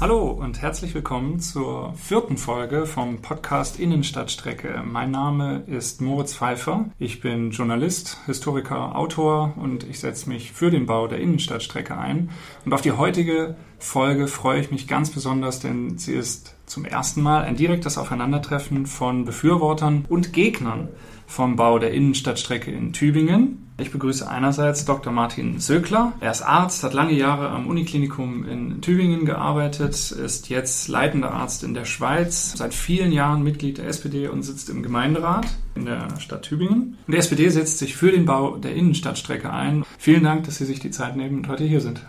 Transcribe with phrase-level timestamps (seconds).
[0.00, 4.82] Hallo und herzlich willkommen zur vierten Folge vom Podcast Innenstadtstrecke.
[4.82, 6.86] Mein Name ist Moritz Pfeiffer.
[6.98, 12.30] Ich bin Journalist, Historiker, Autor und ich setze mich für den Bau der Innenstadtstrecke ein.
[12.64, 17.20] Und auf die heutige Folge freue ich mich ganz besonders, denn sie ist zum ersten
[17.20, 20.88] Mal ein direktes Aufeinandertreffen von Befürwortern und Gegnern
[21.30, 23.70] vom Bau der Innenstadtstrecke in Tübingen.
[23.78, 25.12] Ich begrüße einerseits Dr.
[25.12, 26.12] Martin Söckler.
[26.20, 31.62] Er ist Arzt, hat lange Jahre am Uniklinikum in Tübingen gearbeitet, ist jetzt leitender Arzt
[31.62, 36.18] in der Schweiz, seit vielen Jahren Mitglied der SPD und sitzt im Gemeinderat in der
[36.18, 36.98] Stadt Tübingen.
[37.06, 39.84] Und die SPD setzt sich für den Bau der Innenstadtstrecke ein.
[39.98, 42.04] Vielen Dank, dass Sie sich die Zeit nehmen und heute hier sind.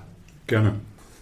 [0.47, 0.73] Gerne.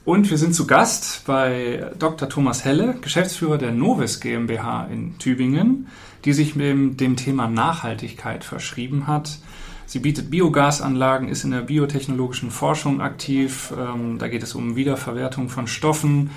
[0.05, 2.29] Und wir sind zu Gast bei Dr.
[2.29, 5.87] Thomas Helle, Geschäftsführer der Novis GmbH in Tübingen,
[6.25, 9.39] die sich mit dem Thema Nachhaltigkeit verschrieben hat.
[9.85, 13.73] Sie bietet Biogasanlagen, ist in der biotechnologischen Forschung aktiv.
[13.75, 16.29] Ähm, da geht es um Wiederverwertung von Stoffen.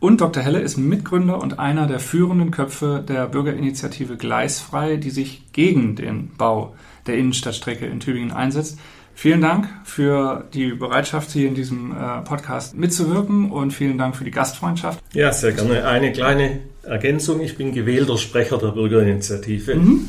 [0.00, 0.44] Und Dr.
[0.44, 6.30] Helle ist Mitgründer und einer der führenden Köpfe der Bürgerinitiative Gleisfrei, die sich gegen den
[6.36, 6.76] Bau
[7.08, 8.78] der Innenstadtstrecke in Tübingen einsetzt.
[9.12, 14.22] Vielen Dank für die Bereitschaft, hier in diesem äh, Podcast mitzuwirken und vielen Dank für
[14.22, 15.02] die Gastfreundschaft.
[15.12, 15.84] Ja, sehr gerne.
[15.84, 17.40] Eine kleine Ergänzung.
[17.40, 19.76] Ich bin gewählter Sprecher der Bürgerinitiative.
[19.76, 20.08] Mhm.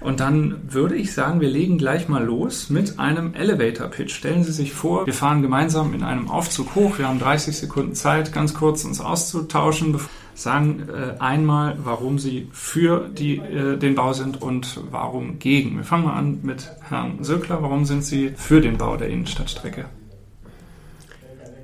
[0.00, 4.14] Und dann würde ich sagen, wir legen gleich mal los mit einem Elevator Pitch.
[4.14, 6.98] Stellen Sie sich vor, wir fahren gemeinsam in einem Aufzug hoch.
[6.98, 9.98] Wir haben 30 Sekunden Zeit, ganz kurz uns auszutauschen.
[10.34, 15.78] Sagen äh, einmal, warum Sie für die, äh, den Bau sind und warum gegen.
[15.78, 17.62] Wir fangen mal an mit Herrn Söckler.
[17.62, 19.86] Warum sind Sie für den Bau der Innenstadtstrecke?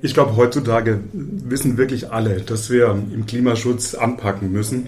[0.05, 4.87] Ich glaube, heutzutage wissen wirklich alle, dass wir im Klimaschutz anpacken müssen.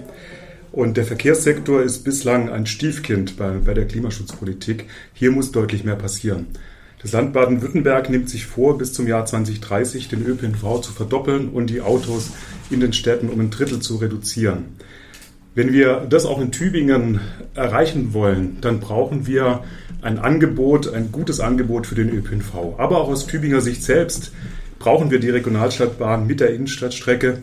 [0.74, 4.88] Und der Verkehrssektor ist bislang ein Stiefkind bei, bei der Klimaschutzpolitik.
[5.14, 6.48] Hier muss deutlich mehr passieren.
[7.02, 11.70] Das Land Baden-Württemberg nimmt sich vor, bis zum Jahr 2030 den ÖPNV zu verdoppeln und
[11.70, 12.32] die Autos
[12.70, 14.66] in den Städten um ein Drittel zu reduzieren.
[15.54, 17.22] Wenn wir das auch in Tübingen
[17.54, 19.64] erreichen wollen, dann brauchen wir
[20.02, 22.78] ein Angebot, ein gutes Angebot für den ÖPNV.
[22.78, 24.34] Aber auch aus Tübinger Sicht selbst
[24.86, 27.40] brauchen wir die Regionalstadtbahn mit der Innenstadtstrecke.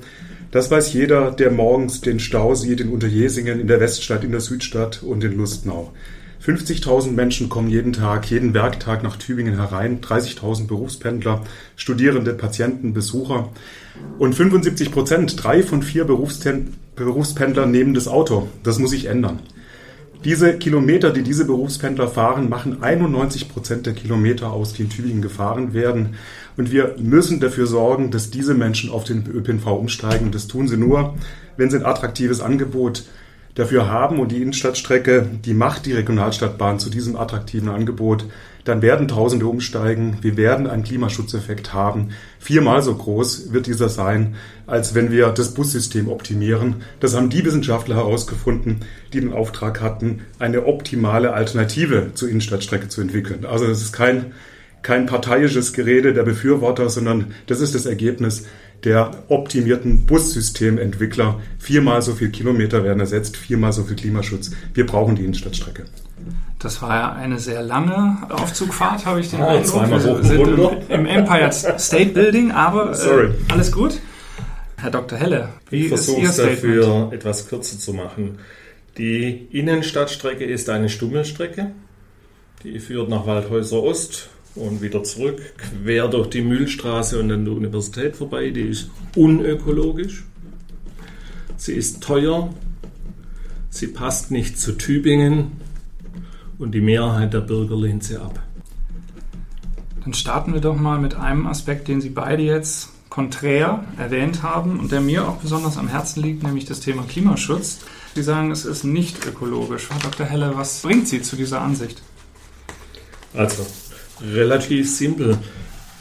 [0.53, 4.41] Das weiß jeder, der morgens den Stau sieht in Unterjesingen, in der Weststadt, in der
[4.41, 5.93] Südstadt und in Lustnau.
[6.47, 11.43] 50.000 Menschen kommen jeden Tag, jeden Werktag nach Tübingen herein, 30.000 Berufspendler,
[11.75, 13.49] Studierende, Patienten, Besucher
[14.21, 18.51] und 75 Prozent, drei von vier Berufspendlern nehmen das Auto.
[18.63, 19.41] Das muss sich ändern.
[20.25, 25.21] Diese Kilometer, die diese Berufspendler fahren, machen 91 Prozent der Kilometer aus, die in Tübingen
[25.21, 26.15] gefahren werden.
[26.57, 30.33] Und wir müssen dafür sorgen, dass diese Menschen auf den ÖPNV umsteigen.
[30.33, 31.15] Das tun sie nur,
[31.57, 33.05] wenn sie ein attraktives Angebot
[33.55, 38.25] dafür haben und die Innenstadtstrecke, die macht die Regionalstadtbahn zu diesem attraktiven Angebot,
[38.65, 40.19] dann werden Tausende umsteigen.
[40.23, 42.11] Wir werden einen Klimaschutzeffekt haben.
[42.39, 44.37] Viermal so groß wird dieser sein,
[44.67, 46.77] als wenn wir das Bussystem optimieren.
[47.01, 48.81] Das haben die Wissenschaftler herausgefunden,
[49.13, 53.45] die den Auftrag hatten, eine optimale Alternative zur Innenstadtstrecke zu entwickeln.
[53.45, 54.33] Also das ist kein,
[54.83, 58.47] kein parteiisches Gerede der Befürworter, sondern das ist das Ergebnis
[58.85, 61.41] der optimierten Bussystementwickler.
[61.59, 64.51] Viermal so viel Kilometer werden ersetzt, viermal so viel Klimaschutz.
[64.75, 65.85] Wir brauchen die Innenstadtstrecke.
[66.59, 69.89] Das war ja eine sehr lange Aufzugfahrt, habe ich den ah, Eindruck.
[69.89, 73.99] Wir sind im, im, Empire State Building, aber äh, alles gut.
[74.77, 75.19] Herr Dr.
[75.19, 76.57] Helle, wie ich ist Ihr Statement?
[76.57, 78.39] dafür etwas kürzer zu machen.
[78.99, 81.73] Die Innenstadtstrecke ist eine Stummelstrecke.
[82.63, 87.55] Die führt nach Waldhäuser Ost und wieder zurück, quer durch die Mühlstraße und an der
[87.55, 88.51] Universität vorbei.
[88.51, 90.25] Die ist unökologisch.
[91.57, 92.53] Sie ist teuer.
[93.71, 95.53] Sie passt nicht zu Tübingen.
[96.59, 98.41] Und die Mehrheit der Bürger lehnt sie ab.
[100.05, 104.81] Dann starten wir doch mal mit einem Aspekt, den Sie beide jetzt konträr erwähnt haben
[104.81, 107.81] und der mir auch besonders am Herzen liegt, nämlich das Thema Klimaschutz.
[108.15, 109.85] Sie sagen, es ist nicht ökologisch.
[109.85, 110.27] Frau Dr.
[110.27, 112.03] Helle, was bringt Sie zu dieser Ansicht?
[113.35, 113.67] Also,
[114.31, 115.39] Relativ simpel.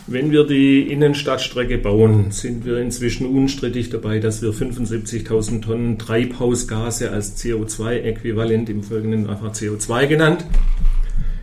[0.07, 7.11] Wenn wir die Innenstadtstrecke bauen, sind wir inzwischen unstrittig dabei, dass wir 75.000 Tonnen Treibhausgase
[7.11, 10.45] als CO2-Äquivalent, im Folgenden einfach CO2 genannt,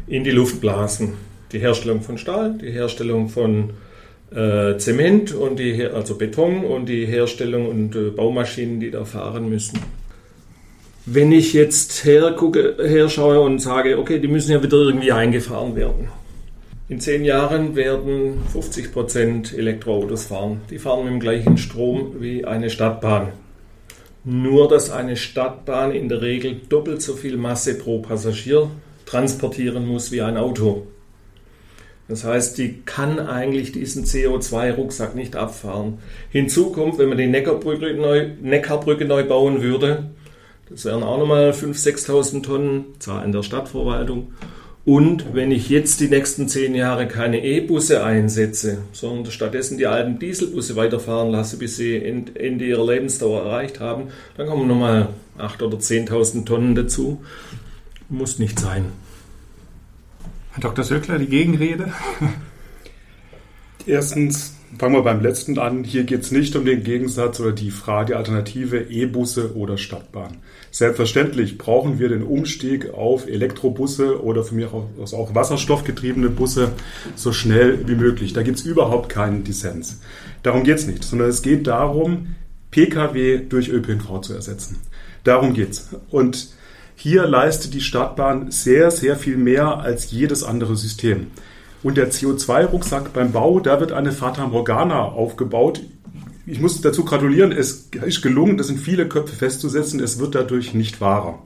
[0.07, 1.15] in die Luft blasen.
[1.53, 3.71] Die Herstellung von Stahl, die Herstellung von
[4.31, 9.49] äh, Zement und die, also Beton und die Herstellung und äh, Baumaschinen, die da fahren
[9.49, 9.79] müssen.
[11.07, 16.09] Wenn ich jetzt hergucke, herschaue und sage, okay, die müssen ja wieder irgendwie eingefahren werden
[16.89, 20.63] in zehn Jahren werden 50 Prozent Elektroautos fahren.
[20.71, 23.33] Die fahren mit dem gleichen Strom wie eine Stadtbahn.
[24.25, 28.71] Nur, dass eine Stadtbahn in der Regel doppelt so viel Masse pro Passagier
[29.07, 30.87] transportieren muss wie ein Auto.
[32.09, 35.99] Das heißt, die kann eigentlich diesen CO2-Rucksack nicht abfahren.
[36.31, 40.11] Hinzu kommt, wenn man die Neckarbrücke neu, Neckarbrücke neu bauen würde,
[40.71, 44.33] das wären auch nochmal 5.000, 6.000 Tonnen, Zahlen der Stadtverwaltung.
[44.89, 50.19] Und wenn ich jetzt die nächsten zehn Jahre keine E-Busse einsetze, sondern stattdessen die alten
[50.19, 54.05] Dieselbusse weiterfahren lasse, bis sie Ende ihrer Lebensdauer erreicht haben,
[54.39, 57.23] dann kommen nochmal 8.000 oder 10.000 Tonnen dazu.
[58.09, 58.87] Muss nicht sein.
[60.53, 60.83] Herr Dr.
[60.83, 61.93] Söckler, die Gegenrede?
[63.87, 65.85] Erstens, fangen wir beim letzten an.
[65.85, 70.39] Hier geht es nicht um den Gegensatz oder die Frage, Alternative E-Busse oder Stadtbahn.
[70.71, 74.71] Selbstverständlich brauchen wir den Umstieg auf Elektrobusse oder von mir
[75.01, 76.73] aus auch wasserstoffgetriebene Busse
[77.17, 78.35] so schnell wie möglich.
[78.35, 80.01] Da gibt es überhaupt keinen Dissens.
[80.43, 82.35] Darum geht es nicht, sondern es geht darum,
[82.71, 84.77] Pkw durch ÖPNV zu ersetzen.
[85.25, 85.89] Darum geht's.
[86.11, 86.49] Und
[86.95, 91.29] hier leistet die Stadtbahn sehr, sehr viel mehr als jedes andere System.
[91.83, 95.83] Und der CO2-Rucksack beim Bau, da wird eine Fata Morgana aufgebaut,
[96.51, 100.73] ich muss dazu gratulieren, es ist gelungen, das in viele Köpfe festzusetzen, es wird dadurch
[100.73, 101.41] nicht wahrer.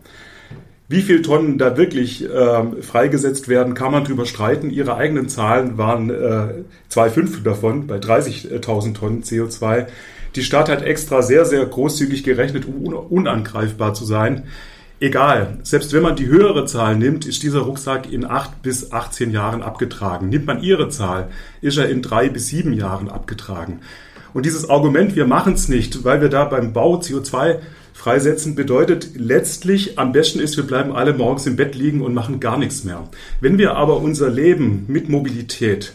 [0.88, 4.70] Wie viele Tonnen da wirklich äh, freigesetzt werden, kann man drüber streiten.
[4.70, 9.86] Ihre eigenen Zahlen waren äh, zwei Fünftel davon, bei 30.000 Tonnen CO2.
[10.36, 14.44] Die Stadt hat extra sehr, sehr großzügig gerechnet, um unangreifbar zu sein.
[15.02, 19.32] Egal, selbst wenn man die höhere Zahl nimmt, ist dieser Rucksack in 8 bis 18
[19.32, 20.28] Jahren abgetragen.
[20.28, 21.28] Nimmt man ihre Zahl,
[21.60, 23.80] ist er in drei bis sieben Jahren abgetragen.
[24.32, 27.58] Und dieses Argument, wir machen es nicht, weil wir da beim Bau CO2
[27.92, 32.38] freisetzen, bedeutet letztlich, am besten ist, wir bleiben alle morgens im Bett liegen und machen
[32.38, 33.08] gar nichts mehr.
[33.40, 35.94] Wenn wir aber unser Leben mit Mobilität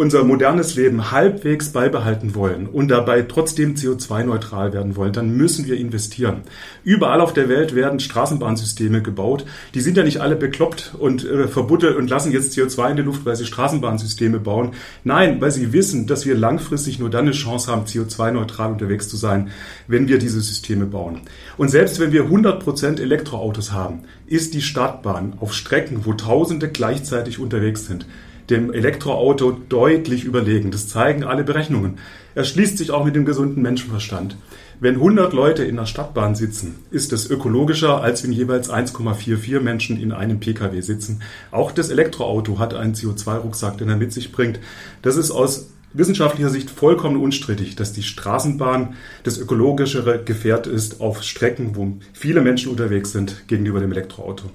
[0.00, 5.76] unser modernes Leben halbwegs beibehalten wollen und dabei trotzdem CO2-neutral werden wollen, dann müssen wir
[5.76, 6.40] investieren.
[6.84, 9.44] Überall auf der Welt werden Straßenbahnsysteme gebaut.
[9.74, 13.02] Die sind ja nicht alle bekloppt und äh, verbuddelt und lassen jetzt CO2 in die
[13.02, 14.70] Luft, weil sie Straßenbahnsysteme bauen.
[15.04, 19.18] Nein, weil sie wissen, dass wir langfristig nur dann eine Chance haben, CO2-neutral unterwegs zu
[19.18, 19.50] sein,
[19.86, 21.20] wenn wir diese Systeme bauen.
[21.58, 27.38] Und selbst wenn wir 100% Elektroautos haben, ist die Stadtbahn auf Strecken, wo Tausende gleichzeitig
[27.38, 28.06] unterwegs sind,
[28.50, 30.70] dem Elektroauto deutlich überlegen.
[30.70, 31.98] Das zeigen alle Berechnungen.
[32.34, 34.36] Er schließt sich auch mit dem gesunden Menschenverstand.
[34.82, 40.00] Wenn 100 Leute in der Stadtbahn sitzen, ist es ökologischer, als wenn jeweils 1,44 Menschen
[40.00, 41.20] in einem Pkw sitzen.
[41.50, 44.58] Auch das Elektroauto hat einen CO2-Rucksack, den er mit sich bringt.
[45.02, 51.22] Das ist aus wissenschaftlicher Sicht vollkommen unstrittig, dass die Straßenbahn das ökologischere Gefährt ist auf
[51.22, 54.50] Strecken, wo viele Menschen unterwegs sind, gegenüber dem Elektroauto.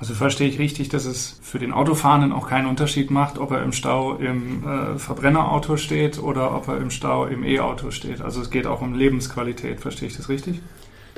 [0.00, 3.64] Also verstehe ich richtig, dass es für den Autofahrenden auch keinen Unterschied macht, ob er
[3.64, 8.20] im Stau im äh, Verbrennerauto steht oder ob er im Stau im E-Auto steht.
[8.20, 9.80] Also es geht auch um Lebensqualität.
[9.80, 10.60] Verstehe ich das richtig?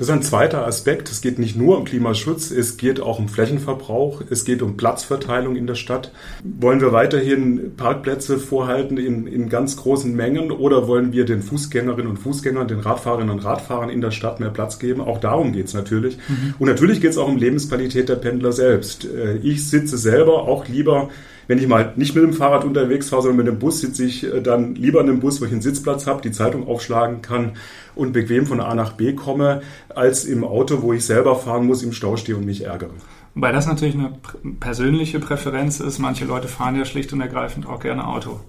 [0.01, 1.11] Das ist ein zweiter Aspekt.
[1.11, 5.55] Es geht nicht nur um Klimaschutz, es geht auch um Flächenverbrauch, es geht um Platzverteilung
[5.55, 6.11] in der Stadt.
[6.43, 12.09] Wollen wir weiterhin Parkplätze vorhalten in, in ganz großen Mengen oder wollen wir den Fußgängerinnen
[12.09, 15.01] und Fußgängern, den Radfahrerinnen und Radfahrern in der Stadt mehr Platz geben?
[15.01, 16.17] Auch darum geht es natürlich.
[16.27, 16.55] Mhm.
[16.57, 19.05] Und natürlich geht es auch um Lebensqualität der Pendler selbst.
[19.05, 21.11] Äh, ich sitze selber auch lieber
[21.51, 24.23] wenn ich mal nicht mit dem Fahrrad unterwegs fahre, sondern mit dem Bus, sitze ich
[24.23, 27.57] äh, dann lieber in einem Bus, wo ich einen Sitzplatz habe, die Zeitung aufschlagen kann
[27.93, 31.83] und bequem von A nach B komme, als im Auto, wo ich selber fahren muss,
[31.83, 32.91] im Stau stehe und mich ärgere.
[33.35, 34.13] Wobei das natürlich eine
[34.61, 35.99] persönliche Präferenz ist.
[35.99, 38.39] Manche Leute fahren ja schlicht und ergreifend auch gerne Auto.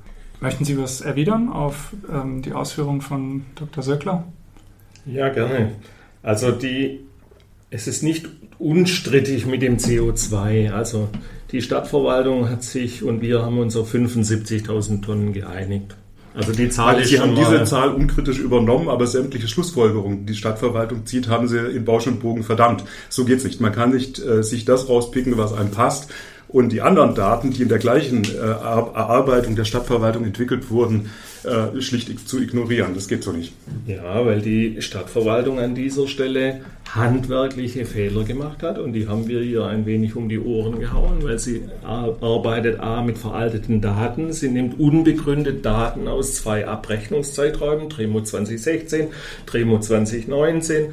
[0.40, 3.82] Möchten Sie was erwidern auf ähm, die Ausführungen von Dr.
[3.82, 4.28] Söckler?
[5.06, 5.72] Ja, gerne.
[6.22, 7.00] Also die,
[7.68, 8.28] es ist nicht
[8.60, 10.70] unstrittig mit dem CO2.
[10.70, 11.08] Also
[11.52, 15.94] die Stadtverwaltung hat sich und wir haben uns auf 75.000 Tonnen geeinigt.
[16.34, 21.04] Also die Zahl ist Sie haben diese Zahl unkritisch übernommen, aber sämtliche Schlussfolgerungen, die Stadtverwaltung
[21.04, 22.84] zieht, haben sie in Bausch und Bogen verdammt.
[23.10, 23.60] So geht's nicht.
[23.60, 26.10] Man kann nicht äh, sich das rauspicken, was einem passt
[26.48, 31.10] und die anderen Daten, die in der gleichen äh, Erarbeitung der Stadtverwaltung entwickelt wurden,
[31.44, 32.94] äh, schlicht zu ignorieren.
[32.94, 33.52] Das geht so nicht.
[33.86, 36.60] Ja, weil die Stadtverwaltung an dieser Stelle
[36.94, 41.22] handwerkliche Fehler gemacht hat und die haben wir ihr ein wenig um die Ohren gehauen,
[41.22, 48.20] weil sie arbeitet A mit veralteten Daten, sie nimmt unbegründet Daten aus zwei Abrechnungszeiträumen, Tremo
[48.20, 49.08] 2016,
[49.46, 50.92] Tremo 2019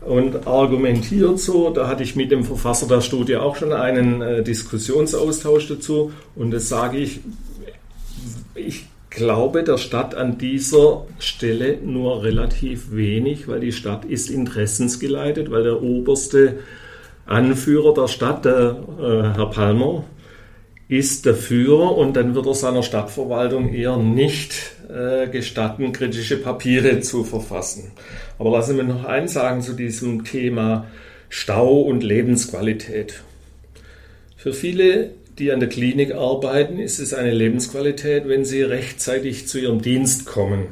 [0.00, 1.70] und argumentiert so.
[1.70, 6.12] Da hatte ich mit dem Verfasser der Studie auch schon einen äh, Diskussionsaustausch dazu.
[6.34, 7.20] Und das sage ich,
[8.54, 15.50] ich glaube der Stadt an dieser Stelle nur relativ wenig, weil die Stadt ist interessensgeleitet,
[15.50, 16.60] weil der oberste
[17.26, 20.04] Anführer der Stadt, der äh, Herr Palmer,
[20.88, 24.54] ist dafür und dann wird er seiner Stadtverwaltung eher nicht
[24.88, 27.92] äh, gestatten, kritische Papiere zu verfassen.
[28.38, 30.86] Aber lassen wir noch eins sagen zu diesem Thema
[31.28, 33.22] Stau und Lebensqualität.
[34.36, 39.58] Für viele die an der Klinik arbeiten, ist es eine Lebensqualität, wenn sie rechtzeitig zu
[39.58, 40.66] ihrem Dienst kommen.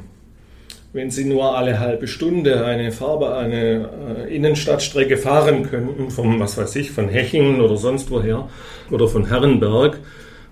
[0.93, 3.89] Wenn sie nur alle halbe Stunde eine Farbe, eine
[4.27, 8.49] äh, Innenstadtstrecke fahren könnten, vom, was weiß ich, von Hechingen oder sonst woher
[8.91, 9.99] oder von Herrenberg,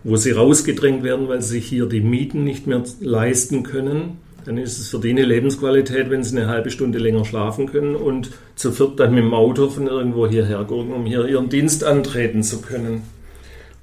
[0.03, 4.57] wo sie rausgedrängt werden, weil sie sich hier die Mieten nicht mehr leisten können, dann
[4.57, 8.31] ist es für die eine Lebensqualität, wenn sie eine halbe Stunde länger schlafen können und
[8.55, 12.43] zu viert dann mit dem Auto von irgendwo hierher gehen, um hier ihren Dienst antreten
[12.43, 13.03] zu können.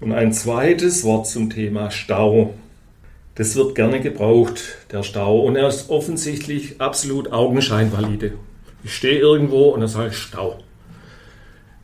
[0.00, 2.54] Und ein zweites Wort zum Thema Stau.
[3.34, 4.60] Das wird gerne gebraucht,
[4.92, 5.40] der Stau.
[5.40, 8.32] Und er ist offensichtlich absolut augenscheinvalide.
[8.84, 10.58] Ich stehe irgendwo und sage ich Stau.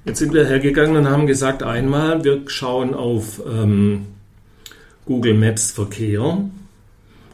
[0.04, 4.06] Jetzt sind wir hergegangen und haben gesagt, einmal, wir schauen auf ähm,
[5.06, 6.50] Google Maps Verkehr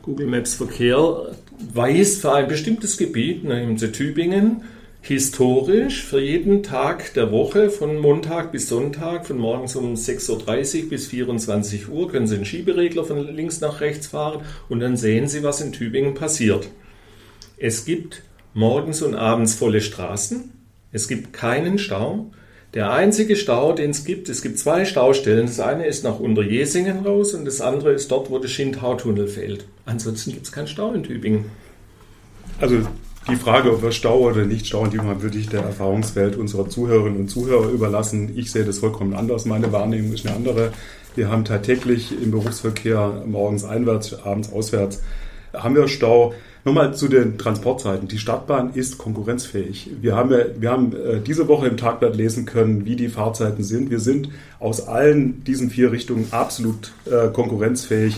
[0.09, 1.37] Google Maps Verkehr
[1.75, 4.63] weist für ein bestimmtes Gebiet, nämlich Tübingen,
[5.01, 10.91] historisch für jeden Tag der Woche von Montag bis Sonntag, von morgens um 6.30 Uhr
[10.91, 15.29] bis 24 Uhr, können Sie einen Schieberegler von links nach rechts fahren und dann sehen
[15.29, 16.69] Sie, was in Tübingen passiert.
[17.57, 18.23] Es gibt
[18.55, 20.53] morgens und abends volle Straßen,
[20.93, 22.31] es gibt keinen Stau,
[22.75, 25.47] der einzige Stau, den es gibt, es gibt zwei Staustellen.
[25.47, 29.67] Das eine ist nach Unterjesingen raus und das andere ist dort, wo der Schindhautunnel fehlt.
[29.87, 31.47] Ansonsten gibt es keinen Stau in Tübingen.
[32.61, 32.83] Also
[33.29, 36.69] die Frage, ob wir Stau oder nicht Stau, die man würde ich der Erfahrungswelt unserer
[36.69, 38.33] Zuhörerinnen und Zuhörer überlassen.
[38.37, 39.45] Ich sehe das vollkommen anders.
[39.45, 40.73] Meine Wahrnehmung ist eine andere.
[41.15, 45.03] Wir haben tagtäglich im Berufsverkehr morgens einwärts, abends auswärts
[45.55, 46.35] haben wir Stau.
[46.65, 48.09] Nochmal zu den Transportzeiten.
[48.09, 49.91] Die Stadtbahn ist konkurrenzfähig.
[50.03, 53.91] Wir haben, wir haben äh, diese Woche im Tagblatt lesen können, wie die Fahrzeiten sind.
[53.91, 54.29] Wir sind
[54.59, 58.17] aus allen diesen vier Richtungen absolut äh, konkurrenzfähig.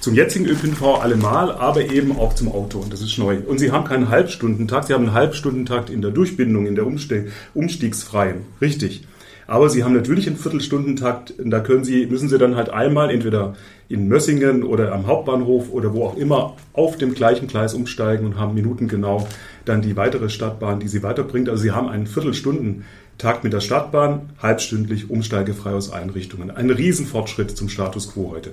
[0.00, 2.78] Zum jetzigen ÖPNV allemal, aber eben auch zum Auto.
[2.78, 3.38] Und das ist neu.
[3.44, 7.32] Und Sie haben keinen Halbstundentakt, Sie haben einen Halbstundentakt in der Durchbindung, in der Umstieg,
[7.54, 8.42] Umstiegsfreien.
[8.60, 9.02] Richtig.
[9.48, 11.32] Aber Sie haben natürlich einen Viertelstundentakt.
[11.38, 13.56] Da können Sie, müssen Sie dann halt einmal entweder
[13.88, 18.38] in Mössingen oder am Hauptbahnhof oder wo auch immer auf dem gleichen Gleis umsteigen und
[18.38, 19.26] haben minutengenau
[19.64, 21.48] dann die weitere Stadtbahn, die Sie weiterbringt.
[21.48, 26.50] Also Sie haben einen Viertelstundentakt mit der Stadtbahn, halbstündlich umsteigefrei aus Einrichtungen.
[26.50, 28.52] Ein Riesenfortschritt zum Status quo heute.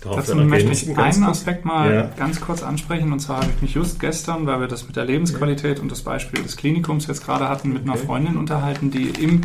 [0.00, 2.10] Dazu möchte ich einen Aspekt mal ja.
[2.16, 3.12] ganz kurz ansprechen.
[3.12, 6.02] Und zwar habe ich mich just gestern, weil wir das mit der Lebensqualität und das
[6.02, 9.42] Beispiel des Klinikums jetzt gerade hatten, mit einer Freundin unterhalten, die im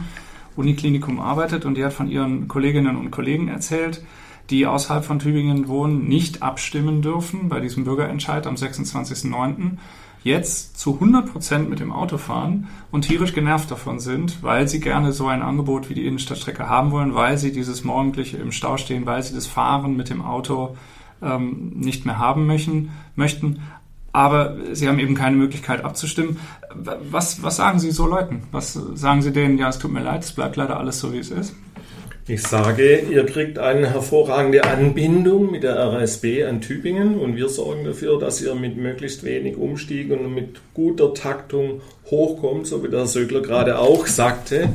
[0.56, 4.02] Uniklinikum arbeitet und die hat von ihren Kolleginnen und Kollegen erzählt,
[4.50, 9.78] die außerhalb von Tübingen wohnen, nicht abstimmen dürfen bei diesem Bürgerentscheid am 26.09.
[10.24, 14.80] Jetzt zu 100 Prozent mit dem Auto fahren und tierisch genervt davon sind, weil sie
[14.80, 18.78] gerne so ein Angebot wie die Innenstadtstrecke haben wollen, weil sie dieses morgendliche im Stau
[18.78, 20.76] stehen, weil sie das Fahren mit dem Auto
[21.22, 23.62] ähm, nicht mehr haben möchten, möchten
[24.18, 26.40] aber sie haben eben keine Möglichkeit abzustimmen.
[26.74, 28.42] Was, was sagen Sie so Leuten?
[28.52, 29.60] Was sagen Sie denen?
[29.60, 31.54] Ja, es tut mir leid, es bleibt leider alles so, wie es ist.
[32.30, 37.86] Ich sage, ihr kriegt eine hervorragende Anbindung mit der RSB an Tübingen und wir sorgen
[37.86, 41.80] dafür, dass ihr mit möglichst wenig Umstiegen und mit guter Taktung
[42.12, 44.68] hochkommt, so wie der Sögler gerade auch sagte.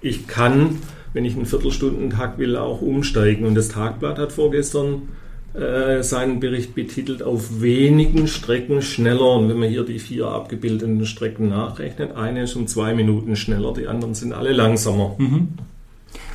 [0.00, 0.80] Ich kann,
[1.12, 5.10] wenn ich einen Viertelstundentakt will, auch umsteigen und das Tagblatt hat vorgestern
[5.54, 9.36] äh, seinen Bericht betitelt auf wenigen Strecken schneller.
[9.36, 13.72] Und wenn man hier die vier abgebildeten Strecken nachrechnet, eine ist um zwei Minuten schneller,
[13.74, 15.14] die anderen sind alle langsamer.
[15.18, 15.50] Mhm.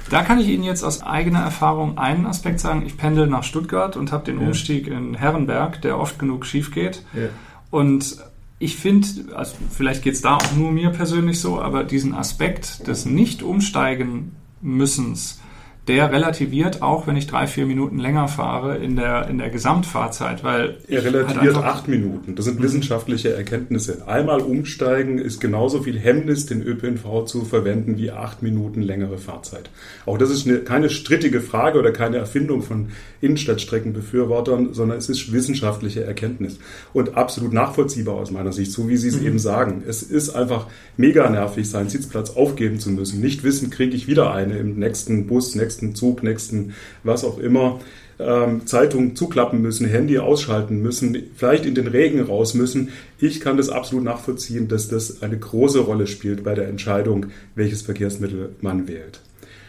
[0.09, 2.83] Da kann ich Ihnen jetzt aus eigener Erfahrung einen Aspekt sagen.
[2.85, 4.47] Ich pendel nach Stuttgart und habe den ja.
[4.47, 7.01] Umstieg in Herrenberg, der oft genug schief geht.
[7.13, 7.29] Ja.
[7.71, 8.17] Und
[8.59, 12.87] ich finde, also vielleicht geht es da auch nur mir persönlich so, aber diesen Aspekt
[12.87, 15.41] des Nicht-Umsteigen-Müssens,
[15.87, 20.43] der relativiert auch, wenn ich drei, vier Minuten länger fahre in der, in der Gesamtfahrzeit,
[20.43, 20.77] weil.
[20.87, 22.35] Er relativiert halt acht Minuten.
[22.35, 24.07] Das sind wissenschaftliche Erkenntnisse.
[24.07, 29.69] Einmal umsteigen ist genauso viel Hemmnis, den ÖPNV zu verwenden, wie acht Minuten längere Fahrzeit.
[30.05, 32.89] Auch das ist eine, keine strittige Frage oder keine Erfindung von
[33.21, 36.57] Innenstadtstreckenbefürwortern, sondern es ist wissenschaftliche Erkenntnis.
[36.93, 39.27] Und absolut nachvollziehbar aus meiner Sicht, so wie Sie es mhm.
[39.27, 39.83] eben sagen.
[39.87, 43.21] Es ist einfach mega nervig, seinen Sitzplatz aufgeben zu müssen.
[43.21, 47.37] Nicht wissen, kriege ich wieder eine im nächsten Bus, nächsten nächsten Zug, nächsten was auch
[47.37, 47.79] immer,
[48.17, 52.89] ähm, Zeitung zuklappen müssen, Handy ausschalten müssen, vielleicht in den Regen raus müssen.
[53.19, 57.81] Ich kann das absolut nachvollziehen, dass das eine große Rolle spielt bei der Entscheidung, welches
[57.81, 59.19] Verkehrsmittel man wählt.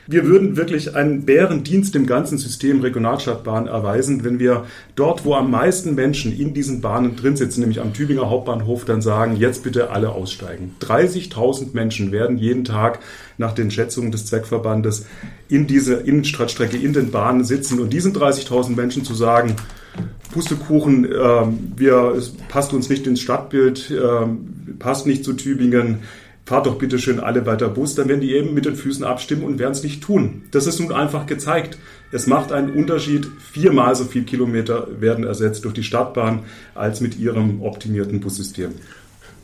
[0.08, 5.50] Wir würden wirklich einen Bärendienst dem ganzen System Regionalstadtbahn erweisen, wenn wir dort, wo am
[5.50, 9.90] meisten Menschen in diesen Bahnen drin sitzen, nämlich am Tübinger Hauptbahnhof, dann sagen, jetzt bitte
[9.90, 10.76] alle aussteigen.
[10.80, 13.00] 30.000 Menschen werden jeden Tag
[13.36, 15.06] nach den Schätzungen des Zweckverbandes
[15.48, 19.56] in diese Innenstadtstrecke in den Bahnen sitzen und diesen 30.000 Menschen zu sagen,
[20.32, 26.00] Pustekuchen, äh, wir, es passt uns nicht ins Stadtbild, äh, passt nicht zu Tübingen,
[26.44, 29.42] fahrt doch bitte schön alle weiter Bus, dann werden die eben mit den Füßen abstimmen
[29.42, 30.42] und werden es nicht tun.
[30.52, 31.78] Das ist nun einfach gezeigt.
[32.12, 33.26] Es macht einen Unterschied.
[33.52, 36.40] Viermal so viele Kilometer werden ersetzt durch die Stadtbahn
[36.74, 38.72] als mit ihrem optimierten Bussystem.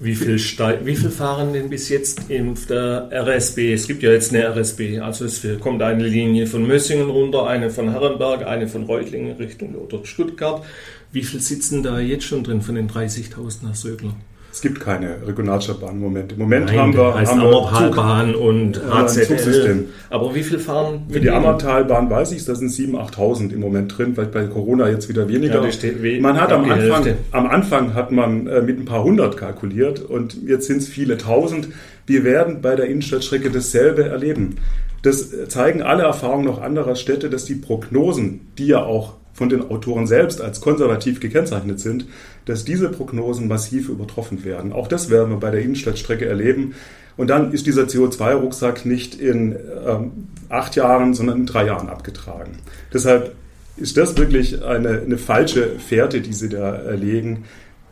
[0.04, 3.72] Wie viel, wie viel fahren denn bis jetzt in der RSB?
[3.72, 7.70] Es gibt ja jetzt eine RSB, also es kommt eine Linie von Mössingen runter, eine
[7.70, 10.64] von Herrenberg, eine von Reutlingen Richtung oder Stuttgart.
[11.12, 14.16] Wie viel sitzen da jetzt schon drin von den 30.000er Sögler?
[14.52, 16.32] Es gibt keine Regionalstadtbahn im Moment.
[16.32, 19.26] Im Moment Nein, haben wir, heißt haben Ammertalbahn und ein HZL.
[19.28, 19.88] Zugsystem.
[20.10, 23.96] Aber wie viel fahren Für die Ammertalbahn weiß ich, da sind 7.000, 8.000 im Moment
[23.96, 25.66] drin, weil bei Corona jetzt wieder weniger.
[25.66, 30.00] Ja, man hat am Anfang, am Anfang hat man äh, mit ein paar hundert kalkuliert
[30.00, 31.68] und jetzt sind es viele tausend.
[32.06, 34.56] Wir werden bei der Innenstadtstrecke dasselbe erleben.
[35.00, 39.68] Das zeigen alle Erfahrungen noch anderer Städte, dass die Prognosen, die ja auch von den
[39.72, 42.06] Autoren selbst als konservativ gekennzeichnet sind,
[42.44, 44.72] dass diese Prognosen massiv übertroffen werden.
[44.72, 46.76] Auch das werden wir bei der Innenstadtstrecke erleben.
[47.16, 52.52] Und dann ist dieser CO2-Rucksack nicht in ähm, acht Jahren, sondern in drei Jahren abgetragen.
[52.94, 53.34] Deshalb
[53.76, 57.42] ist das wirklich eine, eine falsche Fährte, die Sie da erlegen.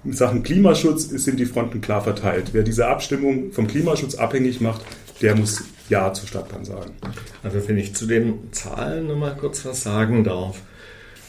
[0.05, 2.51] In Sachen Klimaschutz sind die Fronten klar verteilt.
[2.53, 4.83] Wer diese Abstimmung vom Klimaschutz abhängig macht,
[5.21, 6.93] der muss Ja zur Stadtbahn sagen.
[7.43, 10.63] Also wenn ich zu den Zahlen nochmal kurz was sagen darf.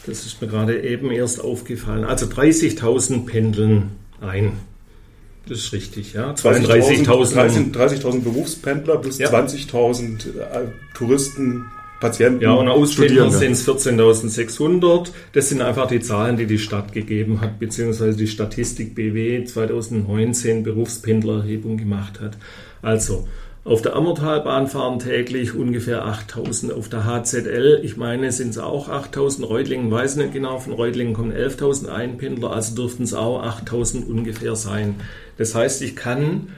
[0.06, 2.04] Das ist mir gerade eben erst aufgefallen.
[2.04, 4.52] Also 30.000 pendeln ein.
[5.48, 6.32] Das ist richtig, ja.
[6.32, 7.04] 32.000.
[7.04, 9.30] 30.000 30.000 Berufspendler plus Ja.
[9.30, 11.66] 20.000 äh, Touristen,
[12.00, 15.10] Patienten, Ja, und Auspendler sind es 14.600.
[15.32, 20.64] Das sind einfach die Zahlen, die die Stadt gegeben hat, beziehungsweise die Statistik BW 2019
[20.64, 22.36] Berufspendlererhebung gemacht hat.
[22.82, 23.28] Also,
[23.64, 26.72] auf der Ammertalbahn fahren täglich ungefähr 8000.
[26.72, 29.48] Auf der HZL, ich meine, sind es auch 8000.
[29.48, 30.58] Reutlingen weiß ich nicht genau.
[30.58, 34.96] Von Reutlingen kommen 11.000 Einpendler, also dürften es auch 8000 ungefähr sein.
[35.38, 36.48] Das heißt, ich kann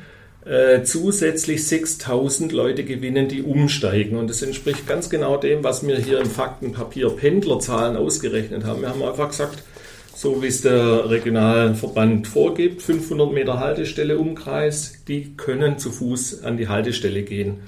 [0.47, 4.19] äh, zusätzlich 6000 Leute gewinnen, die umsteigen.
[4.19, 8.81] Und das entspricht ganz genau dem, was wir hier im Faktenpapier Pendlerzahlen ausgerechnet haben.
[8.81, 9.63] Wir haben einfach gesagt,
[10.25, 16.57] so wie es der Regionalverband vorgibt, 500 Meter Haltestelle Umkreis, die können zu Fuß an
[16.57, 17.59] die Haltestelle gehen.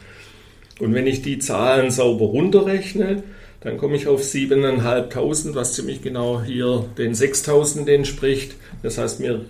[0.80, 3.24] Und wenn ich die Zahlen sauber runterrechne,
[3.60, 8.54] dann komme ich auf 7.500, was ziemlich genau hier den 6.000 entspricht.
[8.82, 9.44] Das heißt, mir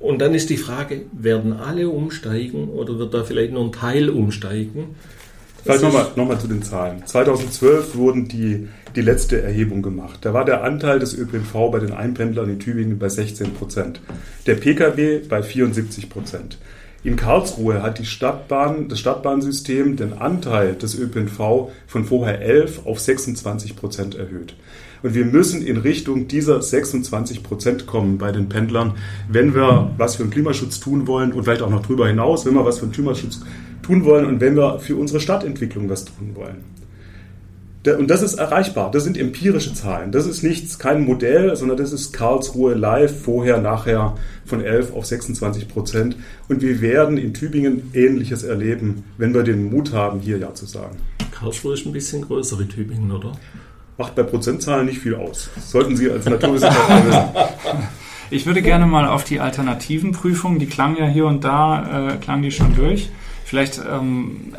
[0.00, 4.10] und dann ist die Frage, werden alle umsteigen oder wird da vielleicht nur ein Teil
[4.10, 4.96] umsteigen?
[5.62, 7.06] Vielleicht nochmal noch mal zu den Zahlen.
[7.06, 10.18] 2012 wurden die, die letzte Erhebung gemacht.
[10.22, 14.00] Da war der Anteil des ÖPNV bei den Einpendlern in Tübingen bei 16 Prozent.
[14.46, 16.58] Der Pkw bei 74 Prozent.
[17.02, 23.00] In Karlsruhe hat die Stadtbahn, das Stadtbahnsystem den Anteil des ÖPNV von vorher 11 auf
[23.00, 24.54] 26 Prozent erhöht.
[25.02, 28.96] Und wir müssen in Richtung dieser 26 Prozent kommen bei den Pendlern,
[29.30, 32.52] wenn wir was für den Klimaschutz tun wollen und vielleicht auch noch drüber hinaus, wenn
[32.52, 33.40] wir was für den Klimaschutz
[33.82, 36.79] tun wollen und wenn wir für unsere Stadtentwicklung was tun wollen.
[37.86, 38.90] Und das ist erreichbar.
[38.90, 40.12] Das sind empirische Zahlen.
[40.12, 45.06] Das ist nichts, kein Modell, sondern das ist Karlsruhe live, vorher, nachher von 11 auf
[45.06, 46.16] 26 Prozent.
[46.48, 50.66] Und wir werden in Tübingen Ähnliches erleben, wenn wir den Mut haben, hier Ja zu
[50.66, 50.98] sagen.
[51.32, 53.32] Karlsruhe ist ein bisschen größer wie Tübingen, oder?
[53.96, 55.48] Macht bei Prozentzahlen nicht viel aus.
[55.58, 57.88] Sollten Sie als Naturwissenschaftler wissen.
[58.30, 62.16] Ich würde gerne mal auf die alternativen Prüfungen, die klangen ja hier und da, äh,
[62.18, 63.10] klangen die schon durch.
[63.50, 64.54] Vielleicht, ähm,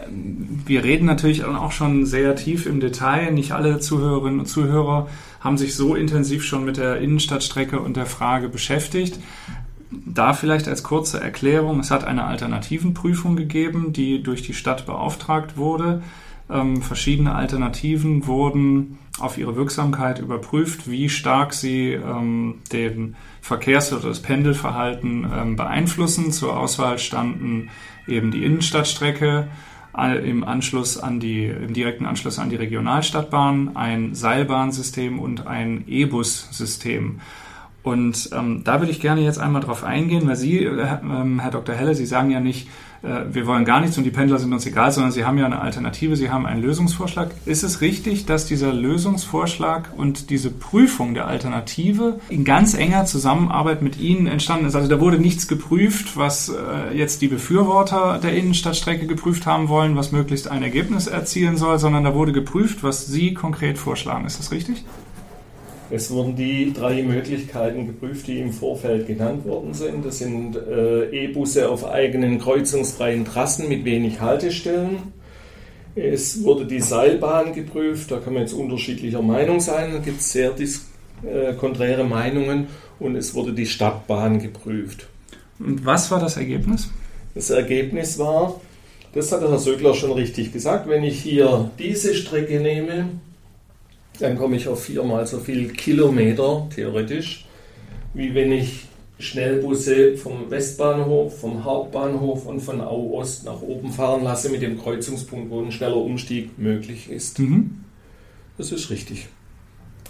[0.65, 3.31] wir reden natürlich auch schon sehr tief im Detail.
[3.31, 5.07] Nicht alle Zuhörerinnen und Zuhörer
[5.39, 9.17] haben sich so intensiv schon mit der Innenstadtstrecke und der Frage beschäftigt.
[9.91, 14.85] Da vielleicht als kurze Erklärung, es hat eine alternativen Prüfung gegeben, die durch die Stadt
[14.85, 16.03] beauftragt wurde.
[16.49, 24.09] Ähm, verschiedene Alternativen wurden auf ihre Wirksamkeit überprüft, wie stark sie ähm, den Verkehrs- oder
[24.09, 26.33] das Pendelverhalten ähm, beeinflussen.
[26.33, 27.69] Zur Auswahl standen
[28.11, 29.47] eben die Innenstadtstrecke
[30.23, 37.19] im Anschluss an die, im direkten Anschluss an die Regionalstadtbahn, ein Seilbahnsystem und ein E-Bus-System.
[37.83, 41.51] Und ähm, da würde ich gerne jetzt einmal drauf eingehen, weil Sie, äh, ähm, Herr
[41.51, 41.75] Dr.
[41.75, 42.69] Helle, Sie sagen ja nicht,
[43.03, 45.59] wir wollen gar nichts und die Pendler sind uns egal, sondern Sie haben ja eine
[45.59, 47.31] Alternative, Sie haben einen Lösungsvorschlag.
[47.45, 53.81] Ist es richtig, dass dieser Lösungsvorschlag und diese Prüfung der Alternative in ganz enger Zusammenarbeit
[53.81, 54.75] mit Ihnen entstanden ist?
[54.75, 59.95] Also da wurde nichts geprüft, was äh, jetzt die Befürworter der Innenstadtstrecke geprüft haben wollen,
[59.95, 64.25] was möglichst ein Ergebnis erzielen soll, sondern da wurde geprüft, was Sie konkret vorschlagen.
[64.25, 64.85] Ist das richtig?
[65.91, 70.05] Es wurden die drei Möglichkeiten geprüft, die im Vorfeld genannt worden sind.
[70.05, 75.11] Das sind äh, E-Busse auf eigenen kreuzungsfreien Trassen mit wenig Haltestellen.
[75.93, 80.31] Es wurde die Seilbahn geprüft, da kann man jetzt unterschiedlicher Meinung sein, da gibt es
[80.31, 82.67] sehr äh, konträre Meinungen.
[82.99, 85.07] Und es wurde die Stadtbahn geprüft.
[85.59, 86.89] Und was war das Ergebnis?
[87.35, 88.61] Das Ergebnis war,
[89.13, 93.09] das hat der Herr Sögler schon richtig gesagt, wenn ich hier diese Strecke nehme,
[94.19, 97.45] dann komme ich auf viermal so viel Kilometer, theoretisch,
[98.13, 98.85] wie wenn ich
[99.19, 104.81] Schnellbusse vom Westbahnhof, vom Hauptbahnhof und von Au Ost nach oben fahren lasse mit dem
[104.81, 107.39] Kreuzungspunkt, wo ein schneller Umstieg möglich ist.
[107.39, 107.83] Mhm.
[108.57, 109.27] Das ist richtig.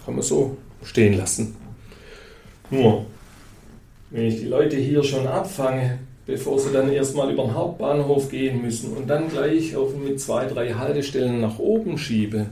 [0.04, 1.54] Kann man so stehen lassen.
[2.70, 3.04] Nur,
[4.10, 8.62] wenn ich die Leute hier schon abfange, bevor sie dann erstmal über den Hauptbahnhof gehen
[8.62, 12.46] müssen und dann gleich auf, mit zwei, drei Haltestellen nach oben schiebe,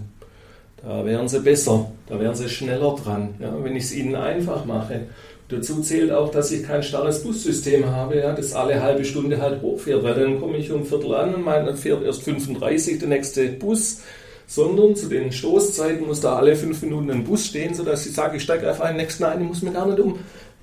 [0.82, 3.34] da wären sie besser, da wären sie schneller dran.
[3.38, 5.02] Ja, wenn ich es ihnen einfach mache.
[5.48, 9.62] Dazu zählt auch, dass ich kein starres Bussystem habe, ja, das alle halbe Stunde halt
[9.62, 13.08] hochfährt, weil dann komme ich um Viertel an und mein, dann fährt erst 35 der
[13.08, 14.02] nächste Bus,
[14.46, 18.36] sondern zu den Stoßzeiten muss da alle fünf Minuten ein Bus stehen, sodass ich sage,
[18.36, 20.20] ich steige einfach einen nächsten ein, ich muss mich gar nicht um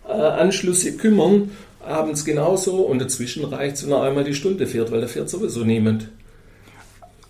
[0.08, 1.52] äh, Anschlüsse kümmern,
[1.86, 5.30] abends genauso und dazwischen reicht es, wenn er einmal die Stunde fährt, weil da fährt
[5.30, 6.10] sowieso niemand.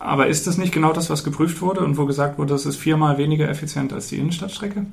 [0.07, 2.77] Aber ist das nicht genau das, was geprüft wurde und wo gesagt wurde, das ist
[2.77, 4.85] viermal weniger effizient als die Innenstadtstrecke?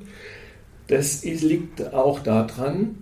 [0.87, 2.95] Das liegt auch daran,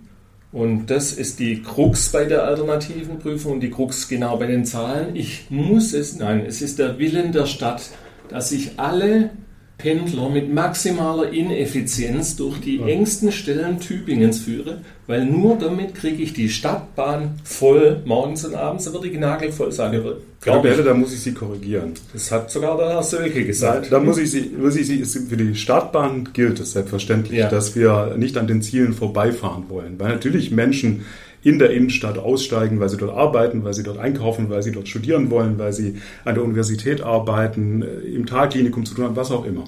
[0.52, 5.16] und das ist die Krux bei der alternativen Prüfung, die Krux genau bei den Zahlen.
[5.16, 7.90] Ich muss es, nein, es ist der Willen der Stadt,
[8.28, 9.30] dass ich alle
[9.76, 16.32] Pendler mit maximaler Ineffizienz durch die engsten Stellen Tübingens führe, weil nur damit kriege ich
[16.32, 19.92] die Stadtbahn voll morgens und abends, da wird die Nagel voll sein.
[19.92, 21.94] Herr da muss ich Sie korrigieren.
[22.12, 23.90] Das hat sogar der Herr Sölke gesagt.
[23.90, 27.48] Da muss ich Sie, muss ich Sie, für die Stadtbahn gilt es selbstverständlich, ja.
[27.48, 31.04] dass wir nicht an den Zielen vorbeifahren wollen, weil natürlich Menschen
[31.44, 34.88] in der Innenstadt aussteigen, weil sie dort arbeiten, weil sie dort einkaufen, weil sie dort
[34.88, 39.30] studieren wollen, weil sie an der Universität arbeiten, äh, im Talklinikum zu tun haben, was
[39.30, 39.64] auch immer.